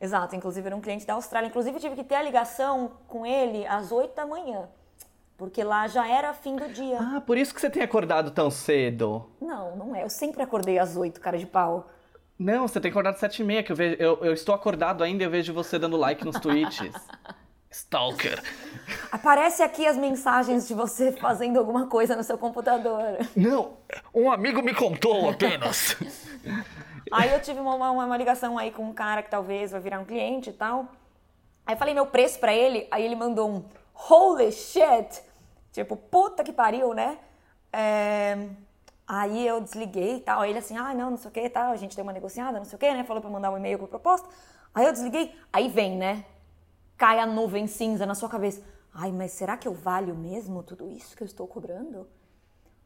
[0.00, 1.48] Exato, inclusive era um cliente da Austrália.
[1.48, 4.68] Inclusive tive que ter a ligação com ele às 8 da manhã,
[5.38, 6.98] porque lá já era fim do dia.
[7.00, 9.30] ah, por isso que você tem acordado tão cedo.
[9.40, 10.02] Não, não é.
[10.02, 11.88] Eu sempre acordei às 8, cara de pau.
[12.38, 15.02] Não, você tem acordado às sete e meia, que eu, vejo, eu, eu estou acordado
[15.02, 16.90] ainda e eu vejo você dando like nos tweets.
[17.70, 18.42] Stalker.
[19.10, 23.18] Aparece aqui as mensagens de você fazendo alguma coisa no seu computador.
[23.34, 23.78] Não,
[24.14, 25.96] um amigo me contou apenas.
[27.12, 30.00] Aí eu tive uma, uma, uma ligação aí com um cara que talvez vai virar
[30.00, 30.88] um cliente e tal.
[31.64, 33.64] Aí eu falei meu preço pra ele, aí ele mandou um
[33.94, 35.22] holy shit.
[35.72, 37.18] Tipo, puta que pariu, né?
[37.72, 38.48] É,
[39.06, 40.40] Aí eu desliguei e tal.
[40.40, 41.70] Aí ele assim, ah, não, não sei o que tal.
[41.70, 43.04] A gente deu uma negociada, não sei o que, né?
[43.04, 44.28] Falou pra mandar um e-mail com proposta.
[44.74, 45.34] Aí eu desliguei.
[45.52, 46.24] Aí vem, né?
[46.96, 48.62] Cai a nuvem cinza na sua cabeça.
[48.92, 52.08] Ai, mas será que eu valho mesmo tudo isso que eu estou cobrando?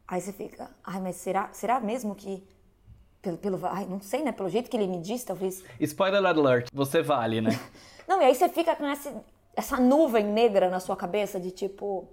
[0.07, 2.45] Aí você fica, ai, mas será, será mesmo que.
[3.21, 4.31] Pelo, pelo, ai, não sei, né?
[4.31, 5.63] Pelo jeito que ele me disse, talvez.
[5.79, 7.51] Spoiler alert, você vale, né?
[8.07, 9.09] Não, e aí você fica com esse,
[9.55, 12.07] essa nuvem negra na sua cabeça de tipo.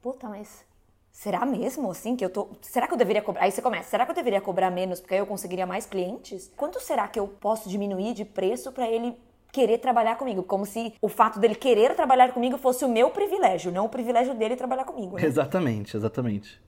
[0.00, 0.64] Puta, mas.
[1.12, 2.48] Será mesmo assim que eu tô.
[2.60, 3.44] Será que eu deveria cobrar?
[3.44, 6.52] Aí você começa, será que eu deveria cobrar menos porque aí eu conseguiria mais clientes?
[6.56, 9.16] Quanto será que eu posso diminuir de preço pra ele
[9.50, 10.42] querer trabalhar comigo?
[10.42, 14.34] Como se o fato dele querer trabalhar comigo fosse o meu privilégio, não o privilégio
[14.34, 15.16] dele trabalhar comigo.
[15.16, 15.24] Né?
[15.24, 16.60] exatamente, exatamente.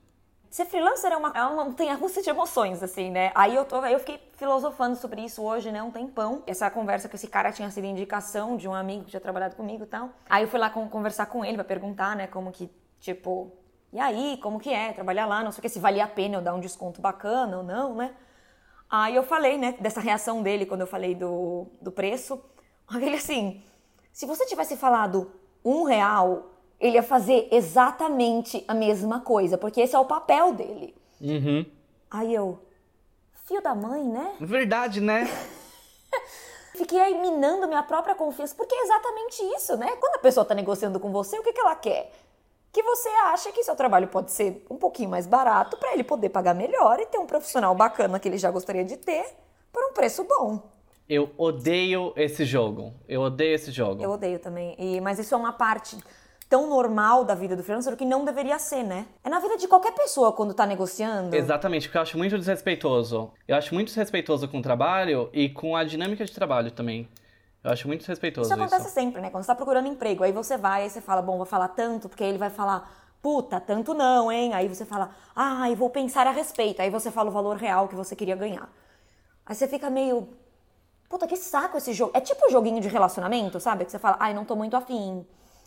[0.49, 3.31] Ser freelancer é uma, é uma montanha-russa de emoções, assim, né?
[3.35, 5.81] Aí eu, tô, aí eu fiquei filosofando sobre isso hoje, né?
[5.83, 6.41] Um tempão.
[6.47, 9.83] Essa conversa com esse cara tinha sido indicação de um amigo que tinha trabalhado comigo
[9.83, 10.09] e tal.
[10.27, 12.25] Aí eu fui lá com- conversar com ele pra perguntar, né?
[12.25, 12.67] Como que,
[12.99, 13.51] tipo...
[13.93, 15.43] E aí, como que é trabalhar lá?
[15.43, 17.93] Não sei o que, se valia a pena eu dar um desconto bacana ou não,
[17.93, 18.15] né?
[18.89, 19.75] Aí eu falei, né?
[19.79, 22.43] Dessa reação dele quando eu falei do, do preço.
[22.95, 23.63] Ele assim...
[24.11, 25.31] Se você tivesse falado
[25.63, 30.95] um real, ele ia fazer exatamente a mesma coisa, porque esse é o papel dele.
[31.19, 31.65] Uhum.
[32.09, 32.59] Aí eu,
[33.45, 34.35] fio da mãe, né?
[34.39, 35.27] Verdade, né?
[36.73, 39.95] Fiquei aí minando minha própria confiança, porque é exatamente isso, né?
[39.97, 42.11] Quando a pessoa tá negociando com você, o que, que ela quer?
[42.71, 46.29] Que você acha que seu trabalho pode ser um pouquinho mais barato para ele poder
[46.29, 49.25] pagar melhor e ter um profissional bacana que ele já gostaria de ter
[49.73, 50.61] por um preço bom.
[51.09, 52.93] Eu odeio esse jogo.
[53.07, 54.01] Eu odeio esse jogo.
[54.01, 54.75] Eu odeio também.
[54.77, 55.97] E, mas isso é uma parte
[56.49, 59.05] tão normal da vida do freelancer que não deveria ser, né?
[59.23, 61.35] É na vida de qualquer pessoa quando tá negociando.
[61.35, 63.31] Exatamente, porque eu acho muito desrespeitoso.
[63.47, 67.07] Eu acho muito desrespeitoso com o trabalho e com a dinâmica de trabalho também.
[67.63, 68.53] Eu acho muito desrespeitoso isso.
[68.53, 68.93] acontece isso.
[68.93, 69.29] sempre, né?
[69.29, 72.09] Quando você tá procurando emprego, aí você vai, aí você fala, bom, vou falar tanto,
[72.09, 74.53] porque aí ele vai falar, puta, tanto não, hein?
[74.55, 76.81] Aí você fala, ah, vou pensar a respeito.
[76.81, 78.67] Aí você fala o valor real que você queria ganhar.
[79.45, 80.29] Aí você fica meio,
[81.07, 82.11] puta, que saco esse jogo.
[82.15, 83.85] É tipo um joguinho de relacionamento, sabe?
[83.85, 85.23] Que você fala, ai, não tô muito afim.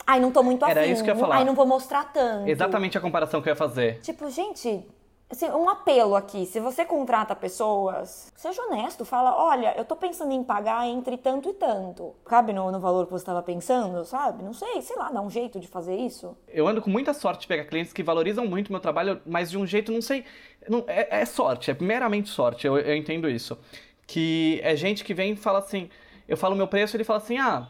[0.07, 0.73] Ai, não tô muito afim.
[0.73, 1.37] Era isso que eu ia falar.
[1.37, 2.49] Ai, não vou mostrar tanto.
[2.49, 4.01] Exatamente a comparação que eu ia fazer.
[4.01, 4.85] Tipo, gente,
[5.31, 6.45] assim, um apelo aqui.
[6.45, 9.05] Se você contrata pessoas, seja honesto.
[9.05, 12.15] Fala, olha, eu tô pensando em pagar entre tanto e tanto.
[12.25, 14.43] Cabe no, no valor que você estava pensando, sabe?
[14.43, 16.37] Não sei, sei lá, dá um jeito de fazer isso.
[16.49, 19.51] Eu ando com muita sorte de pegar clientes que valorizam muito o meu trabalho, mas
[19.51, 20.25] de um jeito, não sei...
[20.69, 23.59] Não, é, é, sorte, é meramente sorte, eu, eu entendo isso.
[24.07, 25.89] Que é gente que vem e fala assim...
[26.29, 27.67] Eu falo o meu preço ele fala assim, ah,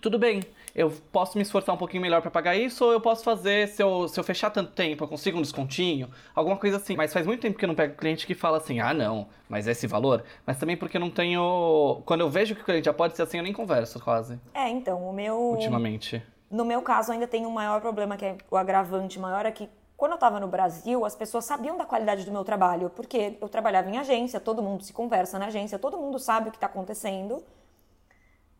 [0.00, 0.42] tudo bem
[0.74, 3.80] eu posso me esforçar um pouquinho melhor para pagar isso, ou eu posso fazer, se
[3.80, 6.96] eu, se eu fechar tanto tempo, eu consigo um descontinho, alguma coisa assim.
[6.96, 9.68] Mas faz muito tempo que eu não pego cliente que fala assim, ah, não, mas
[9.68, 10.24] esse valor.
[10.44, 12.02] Mas também porque eu não tenho.
[12.04, 14.40] Quando eu vejo que o cliente já pode ser assim, eu nem converso quase.
[14.52, 15.36] É, então, o meu.
[15.36, 16.20] Ultimamente.
[16.50, 19.68] No meu caso, ainda tem um maior problema, que é o agravante maior, é que
[19.96, 23.48] quando eu estava no Brasil, as pessoas sabiam da qualidade do meu trabalho, porque eu
[23.48, 26.66] trabalhava em agência, todo mundo se conversa na agência, todo mundo sabe o que está
[26.66, 27.42] acontecendo.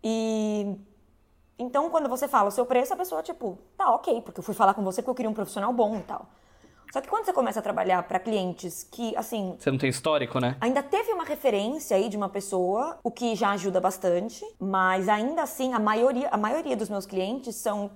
[0.03, 0.77] E
[1.59, 4.55] então, quando você fala o seu preço, a pessoa, tipo, tá ok, porque eu fui
[4.55, 6.27] falar com você porque eu queria um profissional bom e tal.
[6.93, 9.57] Só que quando você começa a trabalhar para clientes que, assim.
[9.59, 10.57] Você não tem histórico, né?
[10.61, 15.43] Ainda teve uma referência aí de uma pessoa, o que já ajuda bastante, mas ainda
[15.43, 17.91] assim, a maioria, a maioria dos meus clientes são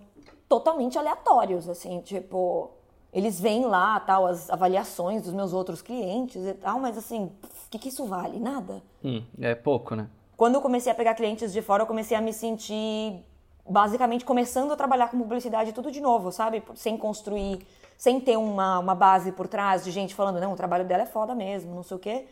[0.49, 2.73] totalmente aleatórios, assim, tipo.
[3.11, 7.71] Eles veem lá, tal, as avaliações dos meus outros clientes e tal, mas assim, o
[7.71, 8.39] que, que isso vale?
[8.39, 8.83] Nada.
[9.03, 10.11] Hum, é pouco, né?
[10.37, 13.25] Quando eu comecei a pegar clientes de fora, eu comecei a me sentir
[13.69, 16.63] basicamente começando a trabalhar com publicidade tudo de novo, sabe?
[16.75, 20.85] Sem construir, sem ter uma, uma base por trás de gente falando, não, o trabalho
[20.85, 22.27] dela é foda mesmo, não sei o quê.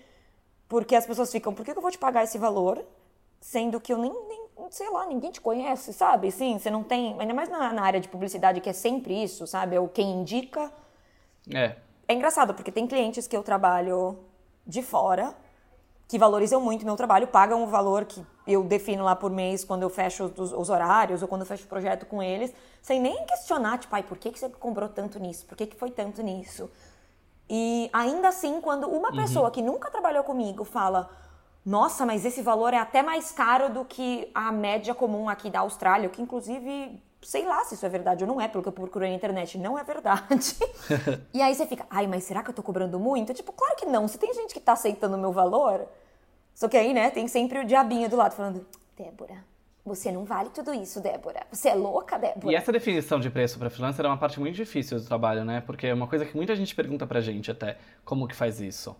[0.68, 2.84] Porque as pessoas ficam, por que eu vou te pagar esse valor?
[3.40, 6.30] Sendo que eu nem, nem sei lá, ninguém te conhece, sabe?
[6.30, 9.46] Sim, você não tem, ainda mais na, na área de publicidade que é sempre isso,
[9.46, 9.76] sabe?
[9.76, 10.72] É o quem indica.
[11.54, 11.76] É.
[12.08, 14.18] É engraçado, porque tem clientes que eu trabalho
[14.66, 15.34] de fora
[16.08, 19.82] que valorizam muito meu trabalho, pagam o valor que eu defino lá por mês quando
[19.82, 23.26] eu fecho os, os, horários ou quando eu fecho o projeto com eles, sem nem
[23.26, 25.44] questionar, tipo, ai, por que, que você comprou tanto nisso?
[25.46, 26.70] Por que, que foi tanto nisso?
[27.50, 29.16] E ainda assim, quando uma uhum.
[29.16, 31.10] pessoa que nunca trabalhou comigo fala,
[31.64, 35.60] nossa, mas esse valor é até mais caro do que a média comum aqui da
[35.60, 38.72] Austrália, que inclusive sei lá se isso é verdade ou não é, pelo que eu
[38.72, 40.54] procurei na internet, não é verdade.
[41.34, 43.34] e aí você fica, ai, mas será que eu tô cobrando muito?
[43.34, 44.06] Tipo, claro que não.
[44.06, 45.88] Se tem gente que tá aceitando o meu valor,
[46.54, 48.64] só que aí, né, tem sempre o diabinho do lado falando,
[48.96, 49.44] Débora,
[49.84, 51.44] você não vale tudo isso, Débora.
[51.50, 52.52] Você é louca, Débora.
[52.52, 55.60] E essa definição de preço para freelancer é uma parte muito difícil do trabalho, né?
[55.60, 58.96] Porque é uma coisa que muita gente pergunta pra gente até, como que faz isso?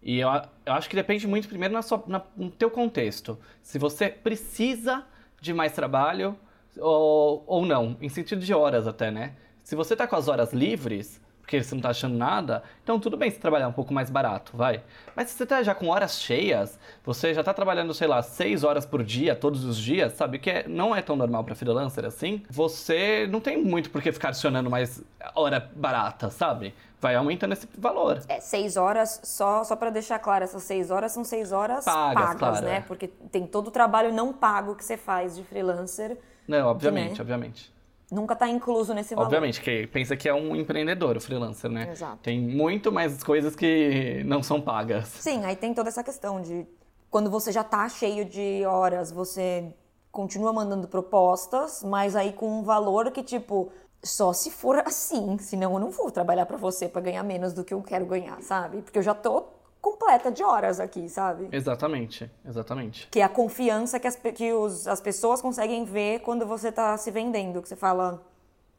[0.00, 0.28] E eu,
[0.64, 3.36] eu acho que depende muito, primeiro, na sua, na, no teu contexto.
[3.62, 5.04] Se você precisa
[5.40, 6.38] de mais trabalho,
[6.80, 9.32] ou, ou não, em sentido de horas até, né?
[9.62, 13.16] Se você tá com as horas livres, porque você não tá achando nada, então tudo
[13.16, 14.82] bem se trabalhar um pouco mais barato, vai.
[15.16, 18.64] Mas se você tá já com horas cheias, você já tá trabalhando, sei lá, seis
[18.64, 20.38] horas por dia, todos os dias, sabe?
[20.38, 22.42] Que é, não é tão normal para freelancer assim.
[22.50, 25.02] Você não tem muito por que ficar adicionando mais
[25.34, 26.74] hora barata, sabe?
[27.00, 28.20] Vai aumentando esse valor.
[28.28, 32.24] É, seis horas, só, só para deixar claro, essas seis horas são seis horas pagas,
[32.24, 32.76] pagas claro, né?
[32.76, 32.80] É.
[32.82, 36.18] Porque tem todo o trabalho não pago que você faz de freelancer.
[36.48, 37.20] Não, obviamente, né?
[37.20, 37.72] obviamente.
[38.10, 39.26] Nunca está incluso nesse valor.
[39.26, 41.90] Obviamente, que pensa que é um empreendedor, o freelancer, né?
[41.92, 42.18] Exato.
[42.22, 45.08] Tem muito mais coisas que não são pagas.
[45.08, 46.66] Sim, aí tem toda essa questão de
[47.10, 49.74] quando você já está cheio de horas, você
[50.10, 53.70] continua mandando propostas, mas aí com um valor que, tipo,
[54.02, 57.62] só se for assim, senão eu não vou trabalhar para você para ganhar menos do
[57.62, 58.80] que eu quero ganhar, sabe?
[58.80, 59.44] Porque eu já tô
[59.80, 61.48] completa de horas aqui, sabe?
[61.52, 63.08] Exatamente, exatamente.
[63.10, 66.96] Que é a confiança que, as, que os, as pessoas conseguem ver quando você tá
[66.96, 68.22] se vendendo, que você fala,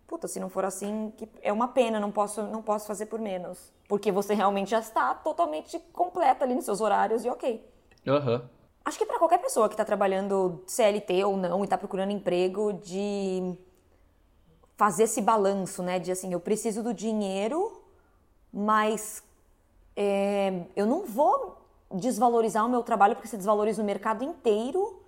[0.07, 3.71] puta, se não for assim, é uma pena, não posso, não posso fazer por menos.
[3.88, 7.65] Porque você realmente já está totalmente completa ali nos seus horários e ok.
[8.07, 8.33] Aham.
[8.33, 8.41] Uhum.
[8.85, 12.73] Acho que para qualquer pessoa que está trabalhando CLT ou não e está procurando emprego,
[12.73, 13.55] de
[14.75, 15.99] fazer esse balanço, né?
[15.99, 17.83] De assim, eu preciso do dinheiro,
[18.51, 19.21] mas
[20.01, 21.57] é, eu não vou
[21.93, 25.03] desvalorizar o meu trabalho porque se desvaloriza o mercado inteiro,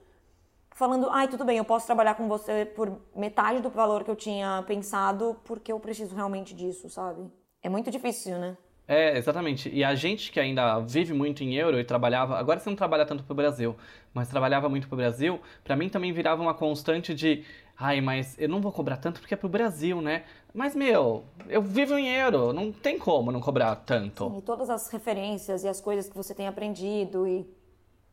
[0.71, 4.17] falando, ai, tudo bem, eu posso trabalhar com você por metade do valor que eu
[4.17, 7.31] tinha pensado porque eu preciso realmente disso, sabe?
[7.63, 8.57] É muito difícil, né?
[8.87, 9.69] É, exatamente.
[9.69, 13.05] E a gente que ainda vive muito em euro e trabalhava, agora você não trabalha
[13.05, 13.75] tanto pro Brasil,
[14.13, 17.45] mas trabalhava muito pro Brasil, para mim também virava uma constante de,
[17.77, 20.23] ai, mas eu não vou cobrar tanto porque é pro Brasil, né?
[20.53, 24.29] Mas meu, eu vivo em euro, não tem como não cobrar tanto.
[24.29, 27.47] Sim, e todas as referências e as coisas que você tem aprendido e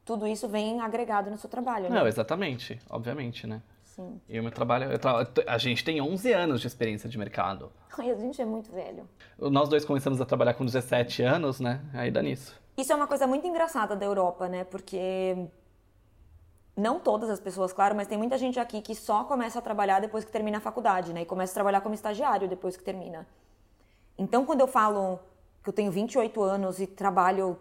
[0.04, 1.98] tudo isso vem agregado no seu trabalho, né?
[1.98, 3.60] Não, exatamente, obviamente, né?
[3.98, 4.20] Sim.
[4.28, 5.26] E o meu trabalho, tra...
[5.44, 7.72] a gente tem 11 anos de experiência de mercado.
[7.98, 9.08] Ai, a gente é muito velho.
[9.36, 11.80] Nós dois começamos a trabalhar com 17 anos, né?
[11.92, 12.54] Aí dá nisso.
[12.76, 14.62] Isso é uma coisa muito engraçada da Europa, né?
[14.62, 15.48] Porque
[16.76, 20.00] não todas as pessoas, claro, mas tem muita gente aqui que só começa a trabalhar
[20.00, 21.22] depois que termina a faculdade, né?
[21.22, 23.26] E começa a trabalhar como estagiário depois que termina.
[24.16, 25.18] Então, quando eu falo
[25.64, 27.58] que eu tenho 28 anos e trabalho,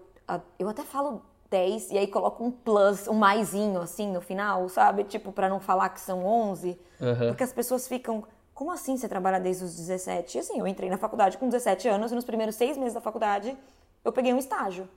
[0.59, 5.03] eu até falo 10 e aí coloco um plus, um maisinho assim no final, sabe?
[5.03, 6.77] Tipo, para não falar que são 11.
[6.99, 7.27] Uhum.
[7.29, 10.37] Porque as pessoas ficam, como assim você trabalha desde os 17?
[10.37, 13.01] E assim, eu entrei na faculdade com 17 anos e nos primeiros seis meses da
[13.01, 13.55] faculdade
[14.03, 14.87] eu peguei um estágio.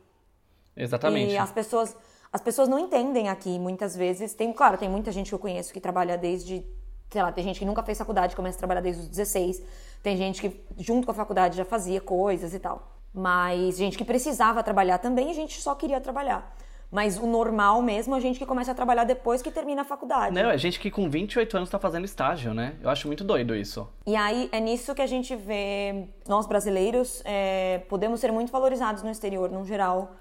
[0.76, 1.32] Exatamente.
[1.32, 1.96] E as pessoas,
[2.32, 4.34] as pessoas não entendem aqui muitas vezes.
[4.34, 6.64] Tem, claro, tem muita gente que eu conheço que trabalha desde,
[7.10, 9.62] sei lá, tem gente que nunca fez faculdade, começa a trabalhar desde os 16.
[10.02, 12.99] Tem gente que junto com a faculdade já fazia coisas e tal.
[13.12, 16.54] Mas gente que precisava trabalhar também, a gente só queria trabalhar.
[16.90, 19.84] Mas o normal mesmo é a gente que começa a trabalhar depois que termina a
[19.84, 20.34] faculdade.
[20.34, 22.74] Não, é gente que com 28 anos está fazendo estágio, né?
[22.82, 23.88] Eu acho muito doido isso.
[24.04, 29.04] E aí é nisso que a gente vê, nós brasileiros, é, podemos ser muito valorizados
[29.04, 30.16] no exterior, no geral,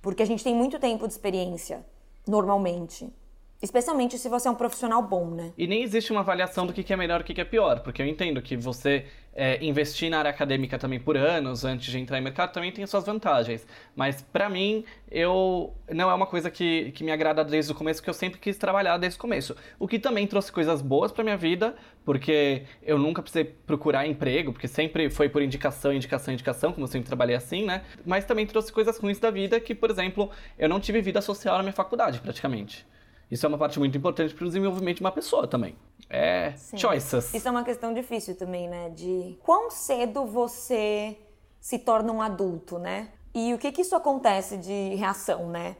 [0.00, 1.84] porque a gente tem muito tempo de experiência,
[2.26, 3.12] normalmente.
[3.60, 5.52] Especialmente se você é um profissional bom, né?
[5.56, 8.02] E nem existe uma avaliação do que é melhor e o que é pior, porque
[8.02, 12.18] eu entendo que você é, investir na área acadêmica também por anos antes de entrar
[12.18, 13.66] em mercado também tem suas vantagens.
[13.94, 18.00] Mas para mim, eu não é uma coisa que, que me agrada desde o começo,
[18.00, 19.54] porque eu sempre quis trabalhar desde o começo.
[19.78, 24.52] O que também trouxe coisas boas para minha vida, porque eu nunca precisei procurar emprego,
[24.52, 27.82] porque sempre foi por indicação, indicação, indicação, como eu sempre trabalhei assim, né?
[28.04, 31.56] Mas também trouxe coisas ruins da vida, que, por exemplo, eu não tive vida social
[31.58, 32.86] na minha faculdade, praticamente.
[33.30, 35.76] Isso é uma parte muito importante para o desenvolvimento de uma pessoa também.
[36.08, 36.78] É Sim.
[36.78, 37.34] choices.
[37.34, 38.90] Isso é uma questão difícil também, né?
[38.90, 41.18] De quão cedo você
[41.60, 43.08] se torna um adulto, né?
[43.34, 45.76] E o que que isso acontece de reação, né?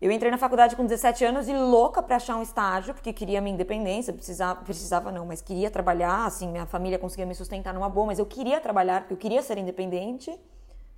[0.00, 3.40] Eu entrei na faculdade com 17 anos e louca para achar um estágio, porque queria
[3.40, 7.88] minha independência, precisava, precisava não, mas queria trabalhar, assim, minha família conseguia me sustentar numa
[7.88, 10.38] boa, mas eu queria trabalhar, porque eu queria ser independente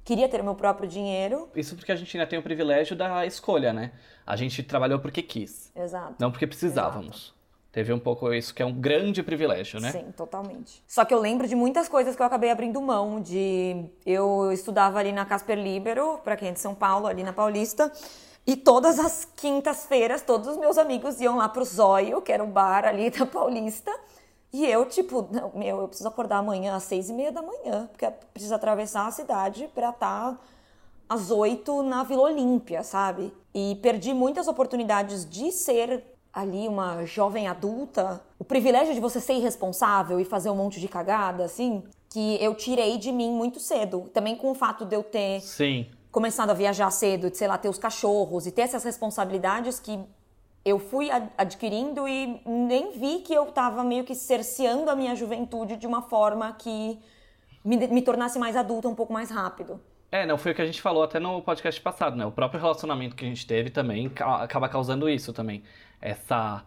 [0.05, 1.49] queria ter o meu próprio dinheiro.
[1.55, 3.93] Isso porque a gente ainda tem o privilégio da escolha, né?
[4.31, 5.73] A gente trabalhou porque quis.
[5.75, 6.15] Exato.
[6.21, 7.17] Não porque precisávamos.
[7.17, 7.41] Exato.
[7.73, 9.91] Teve um pouco isso que é um grande privilégio, né?
[9.91, 10.81] Sim, totalmente.
[10.87, 15.01] Só que eu lembro de muitas coisas que eu acabei abrindo mão de eu estudava
[15.01, 17.91] ali na Casper Libero, para quem é de São Paulo, ali na Paulista,
[18.47, 22.51] e todas as quintas-feiras todos os meus amigos iam lá pro Zóio, que era um
[22.53, 23.93] bar ali da Paulista.
[24.53, 27.89] E eu, tipo, não, meu, eu preciso acordar amanhã às seis e meia da manhã,
[27.91, 30.39] porque eu preciso atravessar a cidade para estar tá
[31.09, 33.33] às oito na Vila Olímpia, sabe?
[33.55, 38.21] E perdi muitas oportunidades de ser ali uma jovem adulta.
[38.39, 42.55] O privilégio de você ser irresponsável e fazer um monte de cagada, assim, que eu
[42.55, 44.11] tirei de mim muito cedo.
[44.13, 45.87] Também com o fato de eu ter Sim.
[46.11, 49.99] começado a viajar cedo, de, sei lá, ter os cachorros e ter essas responsabilidades que
[50.65, 51.09] eu fui
[51.39, 56.03] adquirindo e nem vi que eu estava meio que cerceando a minha juventude de uma
[56.03, 56.99] forma que
[57.65, 59.81] me, me, tornasse mais adulta um pouco mais rápido.
[60.13, 62.27] É, não, foi o que a gente falou até no podcast passado, né?
[62.27, 65.63] O próprio relacionamento que a gente teve também acaba causando isso também.
[66.01, 66.65] Essa,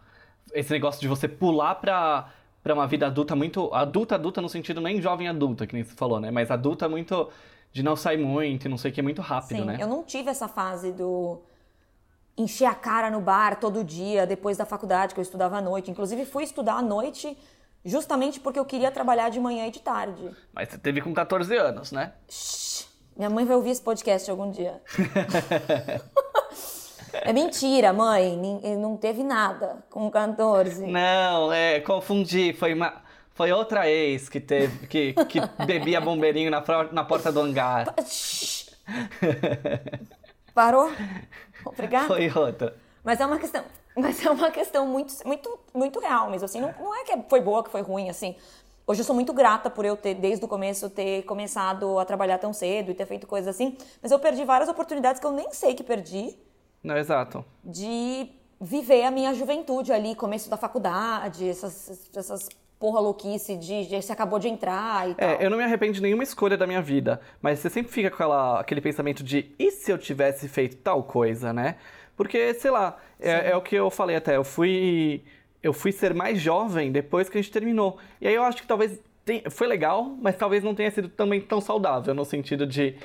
[0.53, 2.29] esse negócio de você pular pra,
[2.63, 3.73] pra uma vida adulta muito.
[3.73, 6.31] Adulta, adulta no sentido nem jovem adulta, que nem você falou, né?
[6.31, 7.29] Mas adulta muito.
[7.73, 9.77] de não sair muito e não sei o que, muito rápido, Sim, né?
[9.79, 11.41] Eu não tive essa fase do
[12.37, 15.91] encher a cara no bar todo dia, depois da faculdade, que eu estudava à noite.
[15.91, 17.37] Inclusive, fui estudar à noite
[17.83, 20.31] justamente porque eu queria trabalhar de manhã e de tarde.
[20.53, 22.13] Mas você teve com 14 anos, né?
[22.29, 24.81] Shhh, minha mãe vai ouvir esse podcast algum dia.
[27.13, 28.35] é mentira, mãe.
[28.77, 30.87] Não teve nada com 14.
[30.87, 32.53] Não, é, confundi.
[32.53, 33.01] Foi uma.
[33.35, 37.93] Foi outra ex que teve que, que bebia bombeirinho na, na porta do hangar.
[40.53, 40.91] Parou?
[41.65, 42.07] Obrigada.
[42.07, 42.75] Foi outra.
[43.03, 43.63] Mas é uma questão,
[43.95, 46.61] mas é uma questão muito, muito, muito real mesmo, assim.
[46.61, 48.35] Não, não é que foi boa, que foi ruim, assim.
[48.85, 52.37] Hoje eu sou muito grata por eu ter, desde o começo, ter começado a trabalhar
[52.37, 53.77] tão cedo e ter feito coisas assim.
[54.01, 56.37] Mas eu perdi várias oportunidades que eu nem sei que perdi.
[56.83, 57.45] Não, exato.
[57.63, 64.01] De viver a minha juventude ali, começo da faculdade, essas, essas porra louquice de, de
[64.01, 65.29] você acabou de entrar e é, tal.
[65.29, 68.09] É, eu não me arrependo de nenhuma escolha da minha vida, mas você sempre fica
[68.09, 71.77] com aquela, aquele pensamento de e se eu tivesse feito tal coisa, né?
[72.17, 75.23] Porque, sei lá, é, é, o que eu falei até, eu fui
[75.63, 77.97] eu fui ser mais jovem depois que a gente terminou.
[78.19, 81.39] E aí eu acho que talvez tem, foi legal, mas talvez não tenha sido também
[81.39, 82.97] tão saudável no sentido de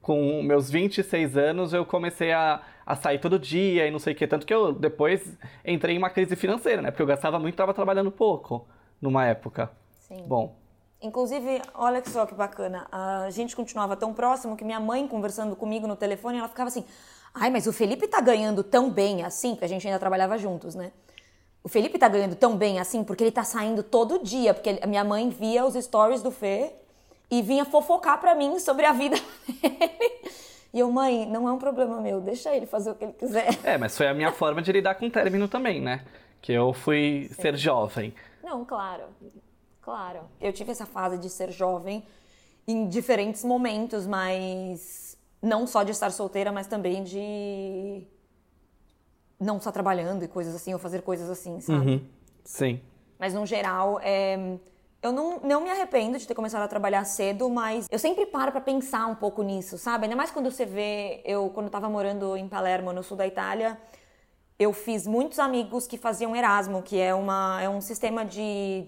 [0.00, 4.16] com meus 26 anos, eu comecei a, a sair todo dia e não sei o
[4.16, 4.26] que.
[4.26, 6.90] Tanto que eu depois entrei em uma crise financeira, né?
[6.90, 8.66] Porque eu gastava muito e estava trabalhando pouco
[9.02, 9.70] numa época.
[9.98, 10.24] Sim.
[10.26, 10.56] Bom,
[11.02, 15.86] Inclusive, olha só que bacana, a gente continuava tão próximo que minha mãe conversando comigo
[15.86, 16.86] no telefone, ela ficava assim:
[17.34, 20.74] "Ai, mas o Felipe tá ganhando tão bem assim", porque a gente ainda trabalhava juntos,
[20.74, 20.90] né?
[21.66, 24.86] O Felipe tá ganhando tão bem assim porque ele tá saindo todo dia, porque a
[24.86, 26.72] minha mãe via os stories do Fê
[27.28, 29.16] e vinha fofocar pra mim sobre a vida
[29.50, 30.12] dele.
[30.72, 33.48] E eu, mãe, não é um problema meu, deixa ele fazer o que ele quiser.
[33.64, 36.04] é, mas foi a minha forma de lidar com o término também, né?
[36.40, 38.14] Que eu fui ser jovem.
[38.44, 39.06] Não, claro.
[39.82, 40.20] Claro.
[40.40, 42.04] Eu tive essa fase de ser jovem
[42.64, 48.06] em diferentes momentos, mas não só de estar solteira, mas também de
[49.38, 51.90] não estar trabalhando e coisas assim, ou fazer coisas assim, sabe?
[51.90, 52.04] Uhum.
[52.44, 52.80] Sim.
[53.18, 54.58] Mas no geral, é...
[55.02, 58.52] eu não, não me arrependo de ter começado a trabalhar cedo, mas eu sempre paro
[58.52, 60.04] pra pensar um pouco nisso, sabe?
[60.04, 63.78] Ainda mais quando você vê, eu quando tava morando em Palermo, no sul da Itália,
[64.58, 68.84] eu fiz muitos amigos que faziam Erasmo, que é, uma, é um sistema de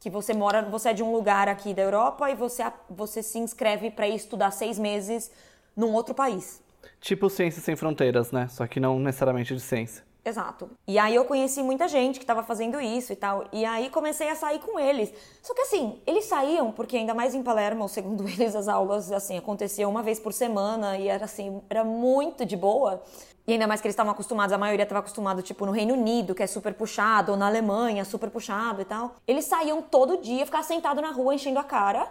[0.00, 3.38] que você mora, você é de um lugar aqui da Europa e você, você se
[3.38, 5.30] inscreve para estudar seis meses
[5.76, 6.62] num outro país.
[7.04, 8.48] Tipo Ciências Sem Fronteiras, né?
[8.48, 10.02] Só que não necessariamente de ciência.
[10.24, 10.70] Exato.
[10.88, 13.44] E aí eu conheci muita gente que estava fazendo isso e tal.
[13.52, 15.12] E aí comecei a sair com eles.
[15.42, 19.36] Só que assim, eles saíam porque ainda mais em Palermo, segundo eles, as aulas assim
[19.36, 23.02] aconteciam uma vez por semana e era assim, era muito de boa.
[23.46, 26.34] E ainda mais que eles estavam acostumados, a maioria estava acostumado, tipo, no Reino Unido,
[26.34, 29.16] que é super puxado, ou na Alemanha, super puxado e tal.
[29.28, 32.10] Eles saíam todo dia, ficar sentado na rua, enchendo a cara.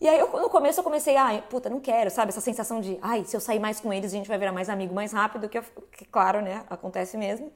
[0.00, 2.30] E aí, eu, no começo, eu comecei, ai, puta, não quero, sabe?
[2.30, 4.70] Essa sensação de, ai, se eu sair mais com eles, a gente vai virar mais
[4.70, 7.52] amigo mais rápido, que, eu, que claro, né, acontece mesmo.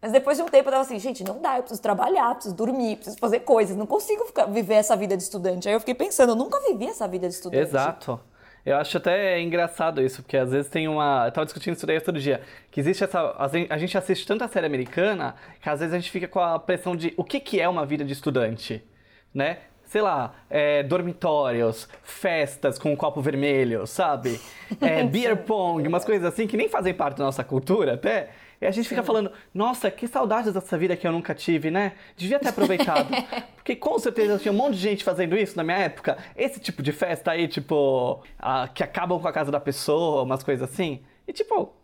[0.00, 2.54] Mas depois de um tempo eu tava assim, gente, não dá, eu preciso trabalhar, preciso
[2.54, 5.68] dormir, preciso fazer coisas, não consigo ficar, viver essa vida de estudante.
[5.68, 7.62] Aí eu fiquei pensando, eu nunca vivi essa vida de estudante.
[7.62, 8.20] Exato.
[8.64, 11.26] Eu acho até engraçado isso, porque às vezes tem uma.
[11.26, 12.42] Eu tava discutindo isso daí outro dia.
[12.68, 13.34] Que existe essa.
[13.70, 16.96] A gente assiste tanta série americana que às vezes a gente fica com a pressão
[16.96, 18.84] de o que, que é uma vida de estudante,
[19.32, 19.58] né?
[19.86, 24.40] Sei lá, é, dormitórios, festas com um copo vermelho, sabe?
[24.80, 28.30] É, beer pong, umas coisas assim que nem fazem parte da nossa cultura até.
[28.60, 31.92] E a gente fica falando, nossa, que saudades dessa vida que eu nunca tive, né?
[32.16, 33.08] Devia ter aproveitado.
[33.54, 36.16] Porque com certeza tinha um monte de gente fazendo isso na minha época.
[36.34, 40.42] Esse tipo de festa aí, tipo, a, que acabam com a casa da pessoa, umas
[40.42, 41.02] coisas assim.
[41.28, 41.74] E tipo,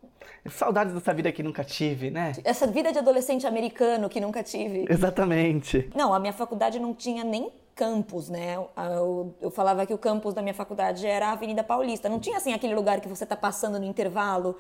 [0.51, 2.33] saudades dessa vida que nunca tive, né?
[2.43, 4.87] Essa vida de adolescente americano que nunca tive.
[4.89, 5.91] Exatamente.
[5.95, 8.57] Não, a minha faculdade não tinha nem campus, né?
[8.57, 12.09] Eu, eu, falava que o campus da minha faculdade era a Avenida Paulista.
[12.09, 14.57] Não tinha assim aquele lugar que você tá passando no intervalo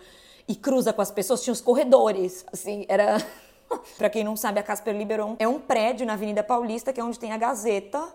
[0.48, 3.16] e cruza com as pessoas, tinha os corredores, assim, era...
[3.96, 7.04] para quem não sabe, a Casper Liberon é um prédio na Avenida Paulista, que é
[7.04, 8.12] onde tem a Gazeta,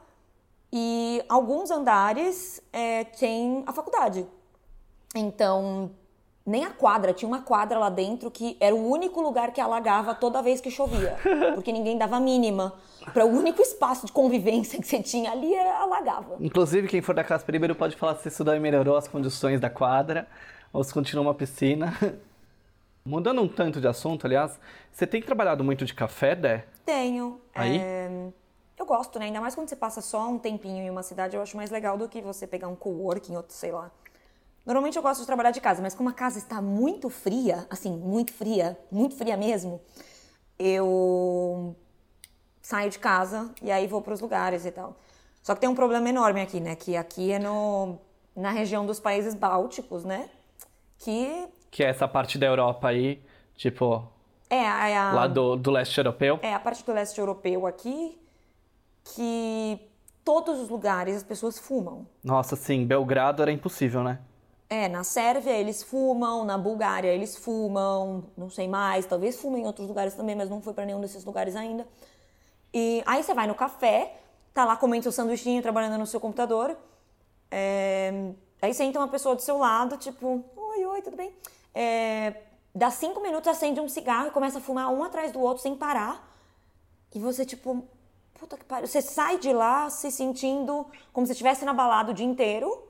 [0.71, 4.27] e alguns andares é, tem a faculdade.
[5.15, 5.89] Então,
[6.45, 10.13] nem a quadra, tinha uma quadra lá dentro que era o único lugar que alagava
[10.13, 11.17] toda vez que chovia,
[11.55, 12.73] porque ninguém dava mínima.
[13.13, 16.37] Para o único espaço de convivência que você tinha ali era alagava.
[16.39, 19.69] Inclusive, quem for da Casper Libero pode falar se isso daí melhorou as condições da
[19.69, 20.27] quadra
[20.73, 21.93] ou se continua uma piscina.
[23.05, 24.59] Mudando um tanto de assunto, aliás,
[24.91, 26.65] você tem trabalhado muito de café, Dé?
[26.85, 27.39] Tenho.
[27.55, 27.77] Aí?
[27.77, 28.09] É...
[28.77, 29.25] Eu gosto, né?
[29.25, 31.97] Ainda mais quando você passa só um tempinho em uma cidade, eu acho mais legal
[31.97, 33.89] do que você pegar um coworking, outro, sei lá.
[34.65, 37.95] Normalmente eu gosto de trabalhar de casa, mas como a casa está muito fria, assim,
[37.95, 39.81] muito fria, muito fria mesmo,
[40.59, 41.73] eu
[42.67, 44.97] saio de casa e aí vou para os lugares e tal.
[45.41, 46.75] Só que tem um problema enorme aqui, né?
[46.75, 47.97] Que aqui é no,
[48.35, 50.29] na região dos países bálticos, né?
[50.97, 51.47] Que.
[51.71, 53.23] Que é essa parte da Europa aí,
[53.55, 54.05] tipo.
[54.49, 55.13] É, é a.
[55.13, 56.39] Lá do, do leste europeu?
[56.41, 58.19] É, a parte do leste europeu aqui,
[59.15, 59.79] que
[60.25, 62.05] todos os lugares as pessoas fumam.
[62.21, 64.19] Nossa, sim, Belgrado era impossível, né?
[64.69, 69.65] É, na Sérvia eles fumam, na Bulgária eles fumam, não sei mais, talvez fumem em
[69.65, 71.87] outros lugares também, mas não foi para nenhum desses lugares ainda.
[72.73, 74.19] E aí você vai no café,
[74.53, 76.77] tá lá comendo seu sanduichinho, trabalhando no seu computador.
[77.49, 78.31] É...
[78.61, 81.33] Aí senta uma pessoa do seu lado, tipo, oi, oi, tudo bem?
[81.73, 82.33] É...
[82.73, 85.75] Dá cinco minutos, acende um cigarro e começa a fumar um atrás do outro sem
[85.75, 86.31] parar.
[87.13, 87.83] E você, tipo,
[88.39, 88.87] puta que pariu.
[88.87, 92.86] Você sai de lá se sentindo como se estivesse na balada o dia inteiro.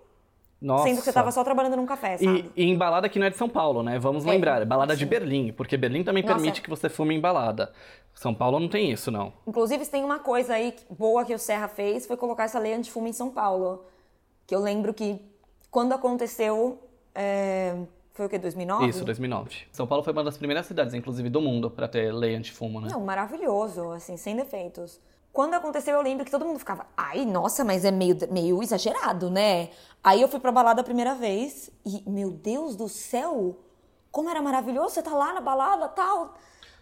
[0.62, 0.86] Nossa.
[0.86, 2.52] Sendo que você estava só trabalhando num café, sabe?
[2.56, 4.00] E, e, em balada que não é de São Paulo, né?
[4.00, 5.10] Vamos É, lembrar, balada de sim.
[5.10, 6.36] Berlim, porque Berlim também Nossa.
[6.36, 7.72] permite que você fume em balada.
[8.16, 9.34] São Paulo não tem isso, não.
[9.46, 13.08] Inclusive, tem uma coisa aí boa que o Serra fez, foi colocar essa lei antifumo
[13.08, 13.86] em São Paulo.
[14.48, 15.22] Que eu lembro que
[15.70, 16.80] quando aconteceu,
[17.14, 17.76] é,
[18.14, 18.88] foi o que, 2009?
[18.88, 19.52] Isso, 2009.
[19.72, 22.88] São Paulo foi uma das primeiras cidades, inclusive, do mundo para ter lei antifumo, né?
[22.92, 25.00] Não, maravilhoso, assim, sem defeitos.
[25.38, 29.30] Quando aconteceu, eu lembro que todo mundo ficava, ai, nossa, mas é meio, meio exagerado,
[29.30, 29.70] né?
[30.04, 33.56] Aí eu fui pra balada a primeira vez e, meu Deus do céu,
[34.12, 36.34] como era maravilhoso, você tá lá na balada, tal,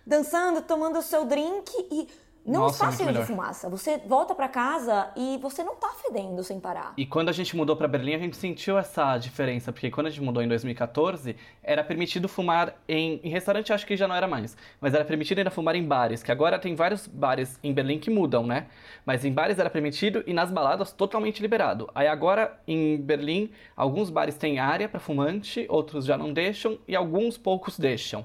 [0.07, 2.07] dançando, tomando o seu drink e
[2.45, 3.67] não Nossa, está cheio de fumaça.
[3.69, 6.93] Você volta pra casa e você não tá fedendo sem parar.
[6.95, 10.09] E quando a gente mudou pra Berlim, a gente sentiu essa diferença, porque quando a
[10.11, 14.27] gente mudou em 2014, era permitido fumar em, em restaurante, acho que já não era
[14.27, 17.97] mais, mas era permitido ainda fumar em bares, que agora tem vários bares em Berlim
[17.97, 18.67] que mudam, né?
[19.03, 21.89] Mas em bares era permitido e nas baladas totalmente liberado.
[21.95, 26.95] Aí agora em Berlim, alguns bares têm área pra fumante, outros já não deixam e
[26.95, 28.23] alguns poucos deixam.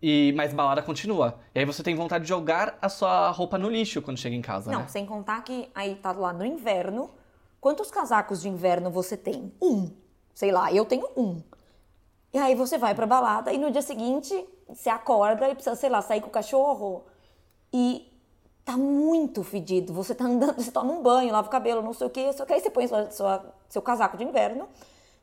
[0.00, 1.38] E mas balada continua.
[1.54, 4.42] E aí você tem vontade de jogar a sua roupa no lixo quando chega em
[4.42, 4.88] casa, Não, né?
[4.88, 7.10] sem contar que aí tá lá no inverno.
[7.60, 9.52] Quantos casacos de inverno você tem?
[9.60, 9.90] Um.
[10.34, 11.42] Sei lá, eu tenho um.
[12.32, 15.88] E aí você vai pra balada e no dia seguinte você acorda e precisa, sei
[15.88, 17.04] lá, sair com o cachorro
[17.72, 18.12] e
[18.64, 19.94] tá muito fedido.
[19.94, 22.44] Você tá andando, você toma um banho, lava o cabelo, não sei o quê, só
[22.44, 24.68] que aí você põe sua, sua- seu casaco de inverno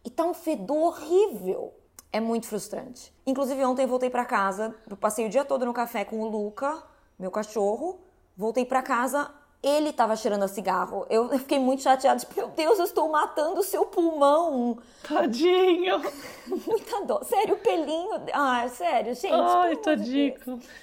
[0.04, 1.74] e tá um fedor horrível.
[2.14, 3.12] É muito frustrante.
[3.26, 6.30] Inclusive, ontem eu voltei pra casa, eu passei o dia todo no café com o
[6.30, 6.84] Luca,
[7.18, 8.00] meu cachorro.
[8.38, 9.32] Voltei pra casa,
[9.64, 11.08] ele tava cheirando a cigarro.
[11.10, 14.78] Eu fiquei muito chateada, tipo, meu Deus, eu estou matando o seu pulmão.
[15.08, 16.02] Tadinho!
[16.68, 17.24] Muita dó.
[17.24, 18.12] Sério, o pelinho.
[18.32, 19.34] Ah, sério, gente.
[19.34, 20.36] Ai, tadinho.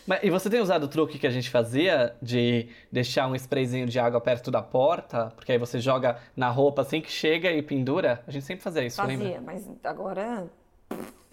[0.05, 3.87] Mas, e você tem usado o truque que a gente fazia de deixar um sprayzinho
[3.87, 5.33] de água perto da porta?
[5.37, 8.25] Porque aí você joga na roupa assim que chega e pendura?
[8.27, 9.27] A gente sempre fazia isso, lembra?
[9.27, 10.51] Fazia, mas agora.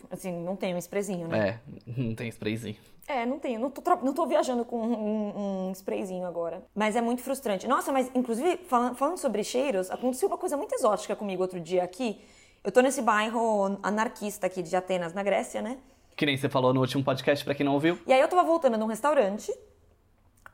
[0.10, 1.49] Assim, não tem um sprayzinho, né?
[1.49, 1.60] É,
[2.01, 2.78] não tem sprayzinho.
[3.08, 3.60] É, não tenho.
[3.60, 6.64] Não tô, não tô viajando com um, um sprayzinho agora.
[6.76, 7.68] Mas é muito frustrante.
[7.68, 11.84] Nossa, mas inclusive, falando, falando sobre cheiros, aconteceu uma coisa muito exótica comigo outro dia
[11.84, 12.20] aqui.
[12.64, 15.78] Eu tô nesse bairro anarquista aqui de Atenas, na Grécia, né?
[16.18, 17.97] Que nem você falou no último podcast, pra quem não ouviu.
[18.05, 19.53] E aí eu tava voltando num restaurante,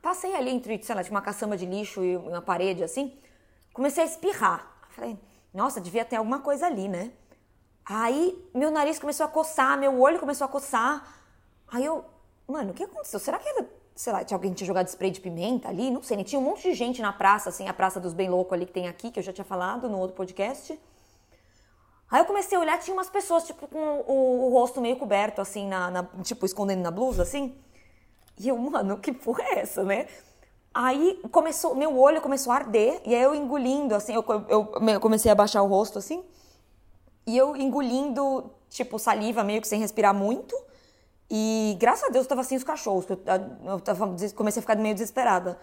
[0.00, 3.14] passei ali entre, sei lá, tinha uma caçamba de lixo e uma parede assim,
[3.72, 4.70] comecei a espirrar.
[4.90, 5.18] Falei,
[5.52, 7.10] nossa, devia ter alguma coisa ali, né?
[7.86, 11.06] Aí meu nariz começou a coçar, meu olho começou a coçar.
[11.68, 12.04] Aí eu,
[12.48, 13.18] mano, o que aconteceu?
[13.18, 15.90] Será que era, sei lá, tinha alguém tinha jogado spray de pimenta ali?
[15.90, 16.24] Não sei, né?
[16.24, 18.72] Tinha um monte de gente na praça, assim, a Praça dos Bem Loucos ali que
[18.72, 20.78] tem aqui, que eu já tinha falado no outro podcast.
[22.10, 25.40] Aí eu comecei a olhar, tinha umas pessoas, tipo, com o, o rosto meio coberto,
[25.40, 27.54] assim, na, na- tipo, escondendo na blusa, assim.
[28.38, 30.08] E eu, mano, que porra é essa, né?
[30.74, 35.00] Aí começou, meu olho começou a arder, e aí eu engolindo, assim, eu, eu, eu
[35.00, 36.24] comecei a baixar o rosto, assim.
[37.26, 40.54] E eu engolindo, tipo, saliva, meio que sem respirar muito.
[41.30, 43.20] E graças a Deus eu tava sem os cachorros, eu,
[43.64, 45.58] eu tava, comecei a ficar meio desesperada.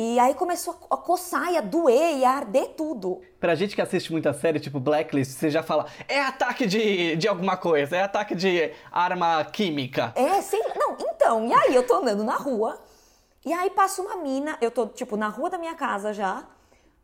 [0.00, 3.20] E aí começou a coçar e a doer e a arder tudo.
[3.40, 7.26] Pra gente que assiste muita série, tipo Blacklist, você já fala, é ataque de, de
[7.26, 10.12] alguma coisa, é ataque de arma química.
[10.14, 10.74] É, lá.
[10.76, 12.80] Não, então, e aí eu tô andando na rua,
[13.44, 16.46] e aí passa uma mina, eu tô, tipo, na rua da minha casa já,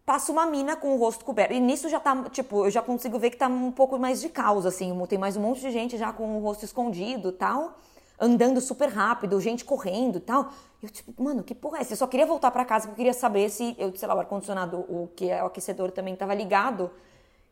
[0.05, 1.55] passa uma mina com o rosto coberto.
[1.55, 4.29] E nisso já tá, tipo, eu já consigo ver que tá um pouco mais de
[4.29, 7.79] caos, assim, tem mais um monte de gente já com o rosto escondido e tal,
[8.21, 10.51] andando super rápido, gente correndo e tal.
[10.83, 11.95] E eu, tipo, mano, que porra é essa?
[11.95, 14.21] Eu só queria voltar pra casa porque eu queria saber se, eu, sei lá, o
[14.21, 16.91] ar-condicionado, o que é o aquecedor também tava ligado.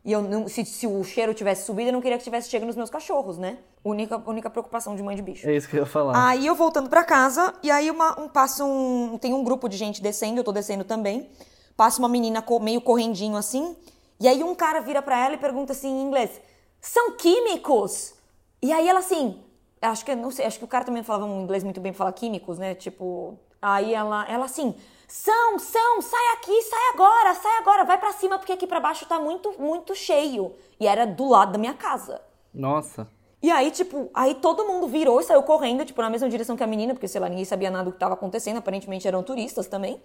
[0.05, 2.67] E eu não, se, se o cheiro tivesse subido, eu não queria que tivesse chegado
[2.67, 3.57] nos meus cachorros, né?
[3.83, 5.47] Única, única preocupação de mãe de bicho.
[5.47, 6.27] É isso que eu ia falar.
[6.27, 9.17] Aí eu voltando pra casa, e aí uma, um, passa um.
[9.17, 11.29] Tem um grupo de gente descendo, eu tô descendo também.
[11.75, 13.75] Passa uma menina meio correndinho assim.
[14.19, 16.41] E aí um cara vira pra ela e pergunta assim em inglês:
[16.79, 18.13] São químicos?
[18.61, 19.43] E aí ela assim.
[19.81, 21.97] Acho que não sei, acho que o cara também falava um inglês muito bem pra
[21.99, 22.75] falar químicos, né?
[22.75, 23.37] Tipo.
[23.61, 24.75] Aí ela, ela assim.
[25.07, 29.05] São, são, sai aqui, sai agora, sai agora, vai pra cima porque aqui pra baixo
[29.05, 30.55] tá muito, muito cheio.
[30.79, 32.21] E era do lado da minha casa.
[32.53, 33.07] Nossa.
[33.43, 36.63] E aí, tipo, aí todo mundo virou e saiu correndo, tipo, na mesma direção que
[36.63, 39.67] a menina, porque, sei lá, ninguém sabia nada do que tava acontecendo, aparentemente eram turistas
[39.67, 40.01] também.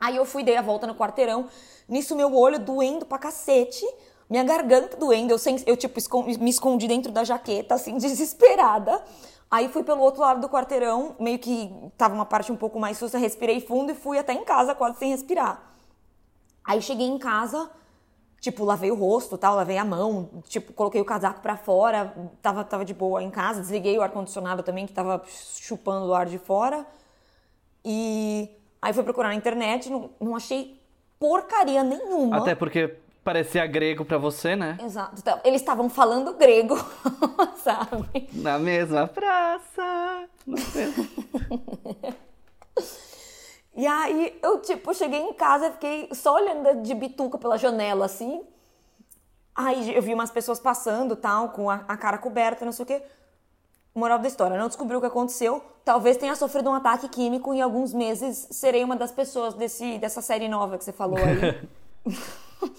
[0.00, 1.46] Aí eu fui, dei a volta no quarteirão,
[1.88, 3.86] nisso meu olho doendo pra cacete,
[4.28, 6.00] minha garganta doendo, eu, sem, eu tipo,
[6.38, 9.02] me escondi dentro da jaqueta, assim, desesperada.
[9.50, 12.98] Aí fui pelo outro lado do quarteirão, meio que tava uma parte um pouco mais
[12.98, 15.74] sussa, respirei fundo e fui até em casa quase sem respirar.
[16.64, 17.70] Aí cheguei em casa,
[18.40, 22.64] tipo, lavei o rosto, tal, lavei a mão, tipo, coloquei o casaco pra fora, tava,
[22.64, 26.38] tava de boa em casa, desliguei o ar-condicionado também, que tava chupando o ar de
[26.38, 26.86] fora.
[27.84, 28.50] E
[28.84, 30.78] aí fui procurar na internet, não, não achei
[31.18, 32.36] porcaria nenhuma.
[32.36, 34.76] Até porque parecia grego pra você, né?
[34.82, 35.14] Exato.
[35.18, 36.76] Então, Eles estavam falando grego,
[37.64, 38.28] sabe?
[38.32, 40.28] Na mesma praça.
[43.76, 48.44] E aí eu, tipo, cheguei em casa, fiquei só olhando de bituca pela janela, assim.
[49.52, 52.86] Aí eu vi umas pessoas passando, tal, com a, a cara coberta, não sei o
[52.86, 53.02] quê.
[53.94, 55.62] Moral da história, não descobriu o que aconteceu.
[55.84, 59.98] Talvez tenha sofrido um ataque químico e em alguns meses serei uma das pessoas desse,
[59.98, 62.12] dessa série nova que você falou aí.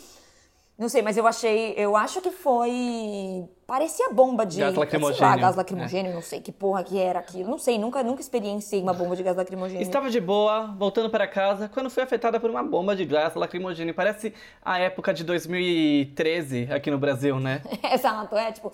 [0.77, 1.73] não sei, mas eu achei.
[1.77, 3.47] Eu acho que foi.
[3.65, 4.59] Parecia bomba de.
[4.59, 7.49] Gás sei lá, gás lacrimogênio, não sei que porra que era aquilo.
[7.49, 9.81] Não sei, nunca, nunca experienciei uma bomba de gás lacrimogênio.
[9.81, 13.93] Estava de boa, voltando para casa, quando fui afetada por uma bomba de gás lacrimogêneo.
[13.93, 17.61] Parece a época de 2013 aqui no Brasil, né?
[17.89, 18.69] Exato, é tipo.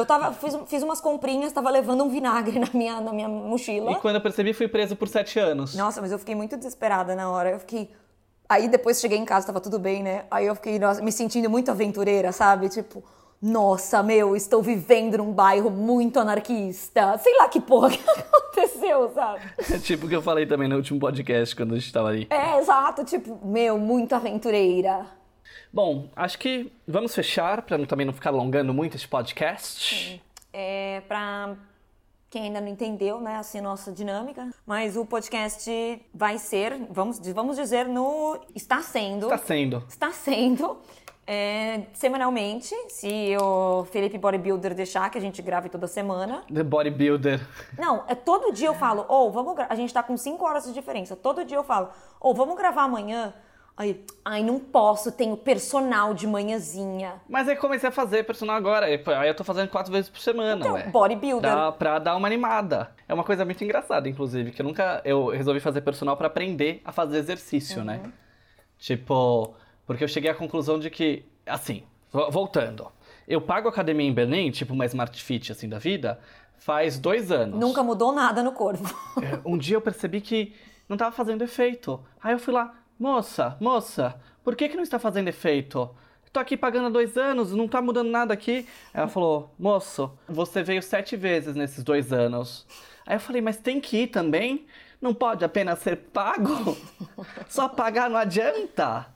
[0.00, 3.92] Eu tava, fiz, fiz umas comprinhas, tava levando um vinagre na minha, na minha mochila.
[3.92, 5.74] E quando eu percebi, fui preso por sete anos.
[5.74, 7.50] Nossa, mas eu fiquei muito desesperada na hora.
[7.50, 7.90] Eu fiquei.
[8.48, 10.24] Aí depois cheguei em casa, tava tudo bem, né?
[10.30, 12.68] Aí eu fiquei nossa, me sentindo muito aventureira, sabe?
[12.68, 13.04] Tipo,
[13.40, 17.16] nossa, meu, estou vivendo num bairro muito anarquista.
[17.18, 19.42] Sei lá que porra que aconteceu, sabe?
[19.72, 22.26] É tipo o que eu falei também no último podcast, quando a gente tava ali.
[22.28, 25.06] É, exato, tipo, meu, muito aventureira.
[25.72, 30.22] Bom, acho que vamos fechar, para também não ficar alongando muito esse podcast.
[30.52, 31.54] É, pra
[32.28, 37.56] quem ainda não entendeu, né, assim, nossa dinâmica, mas o podcast vai ser, vamos, vamos
[37.56, 38.38] dizer, no.
[38.54, 39.26] Está sendo.
[39.26, 39.84] Está sendo.
[39.88, 40.78] está sendo
[41.26, 46.42] é, semanalmente, se o Felipe Bodybuilder deixar, que a gente grave toda semana.
[46.52, 47.40] The Bodybuilder.
[47.78, 50.64] Não, é todo dia eu falo, ou vamos gra- A gente tá com 5 horas
[50.64, 51.14] de diferença.
[51.14, 51.88] Todo dia eu falo,
[52.20, 53.32] ou vamos gravar amanhã.
[53.76, 57.14] Aí, ai, não posso, tenho personal de manhãzinha.
[57.26, 58.84] Mas aí comecei a fazer personal agora.
[58.86, 60.82] Aí eu tô fazendo quatro vezes por semana, Então, ué.
[60.88, 61.50] bodybuilder.
[61.50, 62.90] Dá pra dar uma animada.
[63.08, 65.00] É uma coisa muito engraçada, inclusive, que eu nunca.
[65.02, 68.02] Eu resolvi fazer personal pra aprender a fazer exercício, né?
[68.78, 69.54] Tipo,
[69.86, 72.88] porque eu cheguei à conclusão de que, assim, vo- voltando.
[73.26, 76.18] Eu pago academia em Berlim, tipo uma Smart Fit assim da vida,
[76.58, 77.58] faz dois anos.
[77.58, 78.84] Nunca mudou nada no corpo.
[79.22, 80.54] É, Um dia eu percebi que
[80.88, 82.00] não estava fazendo efeito.
[82.22, 85.88] Aí eu fui lá, moça, moça, por que, que não está fazendo efeito?
[86.30, 88.68] Tô aqui pagando há dois anos, não tá mudando nada aqui.
[88.94, 92.66] Ela falou, moço, você veio sete vezes nesses dois anos.
[93.06, 94.66] Aí eu falei, mas tem que ir também?
[95.00, 96.76] Não pode apenas ser pago?
[97.48, 99.06] Só pagar não adianta.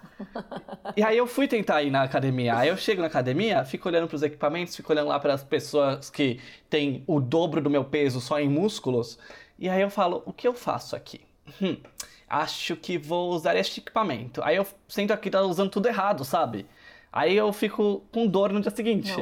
[0.96, 2.56] E aí eu fui tentar ir na academia.
[2.56, 5.44] Aí eu chego na academia, fico olhando para os equipamentos, fico olhando lá para as
[5.44, 9.18] pessoas que têm o dobro do meu peso só em músculos.
[9.58, 11.20] E aí eu falo, o que eu faço aqui?
[11.60, 11.76] Hum,
[12.28, 14.42] acho que vou usar este equipamento.
[14.42, 16.66] Aí eu sinto aqui tá usando tudo errado, sabe?
[17.12, 19.14] Aí eu fico com dor no dia seguinte.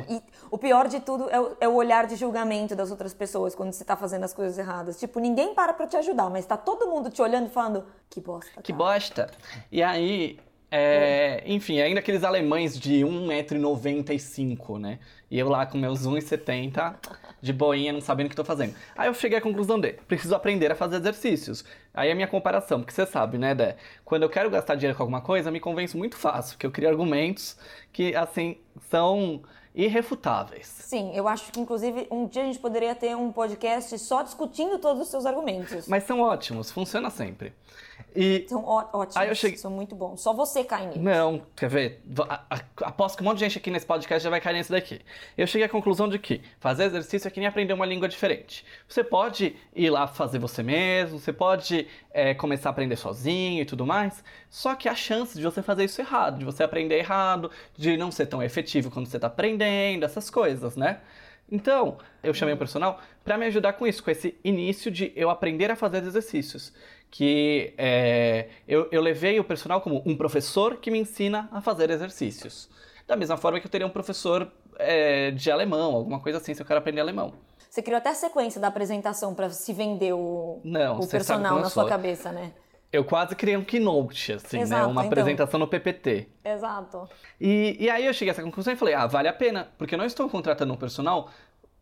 [0.51, 3.71] O pior de tudo é o, é o olhar de julgamento das outras pessoas quando
[3.71, 4.99] você tá fazendo as coisas erradas.
[4.99, 8.19] Tipo, ninguém para pra te ajudar, mas tá todo mundo te olhando e falando, que
[8.19, 8.63] bosta.
[8.63, 9.31] Que cara." bosta.
[9.71, 10.39] E aí,
[10.75, 14.99] é, enfim, ainda aqueles alemães de 1,95m, né?
[15.31, 16.97] E eu lá com meus 1,70m,
[17.43, 18.75] de boinha, não sabendo o que tô fazendo.
[18.97, 21.63] Aí eu cheguei à conclusão de, preciso aprender a fazer exercícios.
[21.93, 23.77] Aí a minha comparação, porque você sabe, né, Dé?
[24.03, 26.89] Quando eu quero gastar dinheiro com alguma coisa, me convenço muito fácil, porque eu crio
[26.89, 27.59] argumentos
[27.93, 28.57] que, assim,
[28.89, 29.43] são
[29.75, 30.67] irrefutáveis.
[30.67, 34.79] Sim, eu acho que inclusive um dia a gente poderia ter um podcast só discutindo
[34.79, 35.89] todos os seus argumentos.
[35.89, 37.53] Mas são ótimos, funciona sempre.
[38.15, 40.21] E São ótimos, cheguei- são muito bons.
[40.21, 41.03] Só você cai neles.
[41.03, 42.03] Não, quer ver?
[42.83, 45.01] Aposto que um monte de gente aqui nesse podcast já vai cair nesse daqui.
[45.39, 48.67] Eu cheguei à conclusão de que fazer exercício é que nem aprender uma língua diferente.
[48.87, 53.65] Você pode ir lá fazer você mesmo, você pode é, começar a aprender sozinho e
[53.65, 54.23] tudo mais,
[54.53, 58.11] só que há chance de você fazer isso errado, de você aprender errado, de não
[58.11, 61.01] ser tão efetivo quando você está aprendendo, essas coisas, né?
[61.51, 65.31] Então, eu chamei o personal para me ajudar com isso, com esse início de eu
[65.31, 66.71] aprender a fazer exercícios.
[67.11, 71.89] Que é, eu, eu levei o personal como um professor que me ensina a fazer
[71.89, 72.69] exercícios.
[73.09, 76.61] Da mesma forma que eu teria um professor é, de alemão, alguma coisa assim, se
[76.61, 77.33] eu quero aprender alemão.
[77.71, 81.71] Você criou até a sequência da apresentação pra se vender o, Não, o personal na
[81.71, 82.53] sua cabeça, né?
[82.93, 84.63] Eu quase criei um keynote, assim, né?
[84.65, 85.07] Exato, Uma então.
[85.07, 86.29] apresentação no PPT.
[86.45, 87.09] Exato.
[87.41, 89.95] E, e aí eu cheguei a essa conclusão e falei, ah, vale a pena, porque
[89.95, 91.31] eu não estou contratando um personal,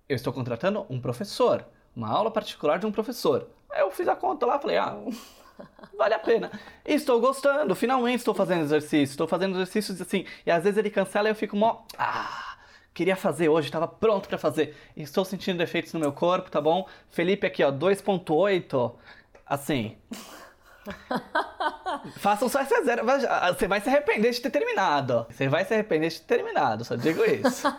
[0.08, 1.64] eu estou contratando um professor,
[1.96, 3.48] uma aula particular de um professor.
[3.70, 4.96] Aí eu fiz a conta lá, falei, ah,
[5.98, 6.48] vale a pena.
[6.86, 10.90] E estou gostando, finalmente estou fazendo exercício, estou fazendo exercícios assim, e às vezes ele
[10.90, 12.56] cancela e eu fico mó, ah,
[12.94, 14.76] queria fazer hoje, estava pronto para fazer.
[14.96, 16.86] E estou sentindo defeitos no meu corpo, tá bom?
[17.08, 18.94] Felipe aqui, ó, 2.8,
[19.44, 19.96] assim...
[22.18, 23.04] Façam só essa zero.
[23.04, 23.20] vai-
[23.54, 25.26] Você vai se arrepender de ter terminado.
[25.30, 27.66] Você vai se arrepender de ter terminado, só digo isso.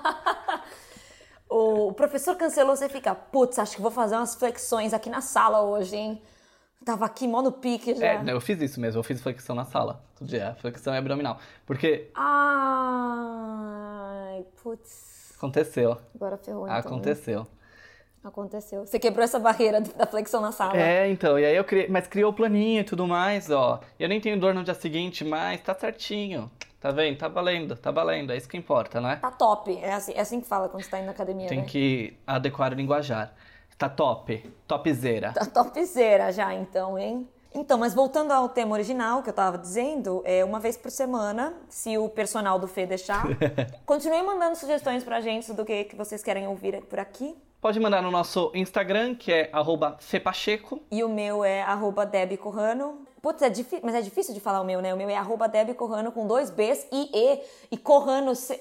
[1.54, 5.62] O professor cancelou, você fica, putz, acho que vou fazer umas flexões aqui na sala
[5.62, 6.22] hoje, hein?
[6.86, 8.06] Tava aqui mó no pique já.
[8.06, 10.02] É, eu fiz isso mesmo, eu fiz flexão na sala.
[10.18, 11.40] Todo dia, flexão abdominal.
[11.66, 12.10] Porque
[13.12, 15.34] Ai, putz.
[15.38, 15.98] aconteceu.
[16.16, 16.78] Agora ferrou então.
[16.78, 17.46] Aconteceu.
[18.24, 18.86] Aconteceu.
[18.86, 20.78] Você quebrou essa barreira da flexão na sala.
[20.78, 23.80] É, então, e aí eu criei, mas criou o planinho e tudo mais, ó.
[24.00, 26.52] Eu nem tenho dor no dia seguinte, mas tá certinho.
[26.80, 27.18] Tá vendo?
[27.18, 28.32] Tá valendo, tá valendo.
[28.32, 29.18] É isso que importa, né?
[29.18, 29.78] Tá top.
[29.82, 31.66] É assim, é assim que fala quando você tá indo na academia, Tem né?
[31.66, 33.34] que adequar o linguajar.
[33.78, 34.52] Tá top.
[34.68, 35.32] Topzera.
[35.34, 37.28] Tá topzera já, então, hein?
[37.54, 41.54] Então, mas voltando ao tema original que eu tava dizendo, é uma vez por semana,
[41.68, 43.26] se o personal do Fê deixar.
[43.86, 47.36] continue mandando sugestões pra gente do que, que vocês querem ouvir por aqui.
[47.62, 50.82] Pode mandar no nosso Instagram, que é arroba fepacheco.
[50.90, 53.06] E o meu é arroba Debbie Corrano.
[53.22, 54.92] Putz, é difícil, mas é difícil de falar o meu, né?
[54.92, 57.40] O meu é arroba Debbie Corrano com dois Bs e E.
[57.72, 58.34] E Corrano...
[58.34, 58.60] Se...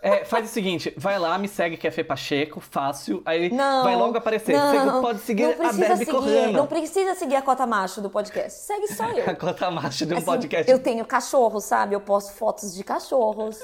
[0.00, 3.84] É, faz o seguinte, vai lá, me segue que é Fê Pacheco, fácil, aí Não,
[3.84, 4.52] vai logo aparecer.
[4.56, 6.52] não, Você pode seguir não a Debbie seguir, Corrano.
[6.54, 8.62] Não precisa seguir a cota macho do podcast.
[8.62, 9.30] Segue só eu.
[9.30, 10.72] A cota macho de um Assim, podcast.
[10.72, 11.94] Eu tenho cachorros, sabe?
[11.94, 13.62] Eu posto fotos de cachorros,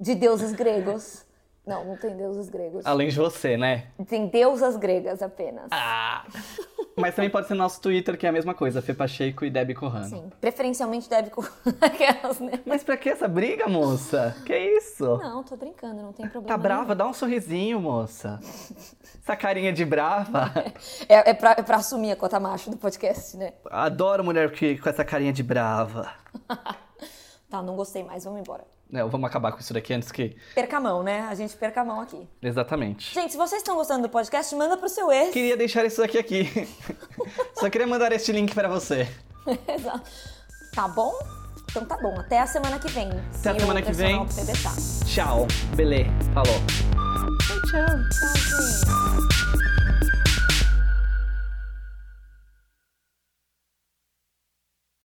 [0.00, 1.22] de deuses gregos.
[1.64, 2.84] Não, não tem deuses gregos.
[2.84, 3.86] Além de você, né?
[4.08, 5.68] Tem deusas gregas apenas.
[5.70, 6.24] Ah!
[6.96, 9.74] Mas também pode ser nosso Twitter, que é a mesma coisa, Fê Pacheco e Debbie
[9.74, 10.08] Corrano.
[10.08, 10.30] Sim.
[10.40, 11.40] Preferencialmente deve com
[11.80, 12.60] aquelas, né?
[12.66, 14.36] Mas pra que essa briga, moça?
[14.44, 15.18] Que isso?
[15.18, 16.48] Não, tô brincando, não tem problema.
[16.48, 16.94] Tá brava?
[16.94, 18.40] Dá um sorrisinho, moça.
[19.22, 20.50] Essa carinha de brava.
[20.54, 20.72] nenhum.
[21.08, 23.52] É, é, pra, é pra assumir a cota macho do podcast, né?
[23.70, 26.10] Adoro mulher que, com essa carinha de brava.
[27.48, 28.64] Tá, não gostei mais, vamos embora.
[28.92, 30.36] Não, vamos acabar com isso daqui antes que.
[30.54, 31.22] Perca a mão, né?
[31.22, 32.28] A gente perca a mão aqui.
[32.42, 33.14] Exatamente.
[33.14, 35.32] Gente, se vocês estão gostando do podcast, manda pro seu ex.
[35.32, 36.68] Queria deixar isso aqui aqui.
[37.58, 39.08] Só queria mandar este link pra você.
[39.66, 40.10] Exato.
[40.74, 41.10] tá bom?
[41.70, 42.14] Então tá bom.
[42.20, 43.08] Até a semana que vem.
[43.40, 44.26] Até a semana que vem.
[44.26, 44.74] Deixar.
[45.06, 45.46] Tchau.
[45.74, 46.04] Belê.
[46.34, 46.60] Falou.
[47.70, 49.41] Tchau, gente.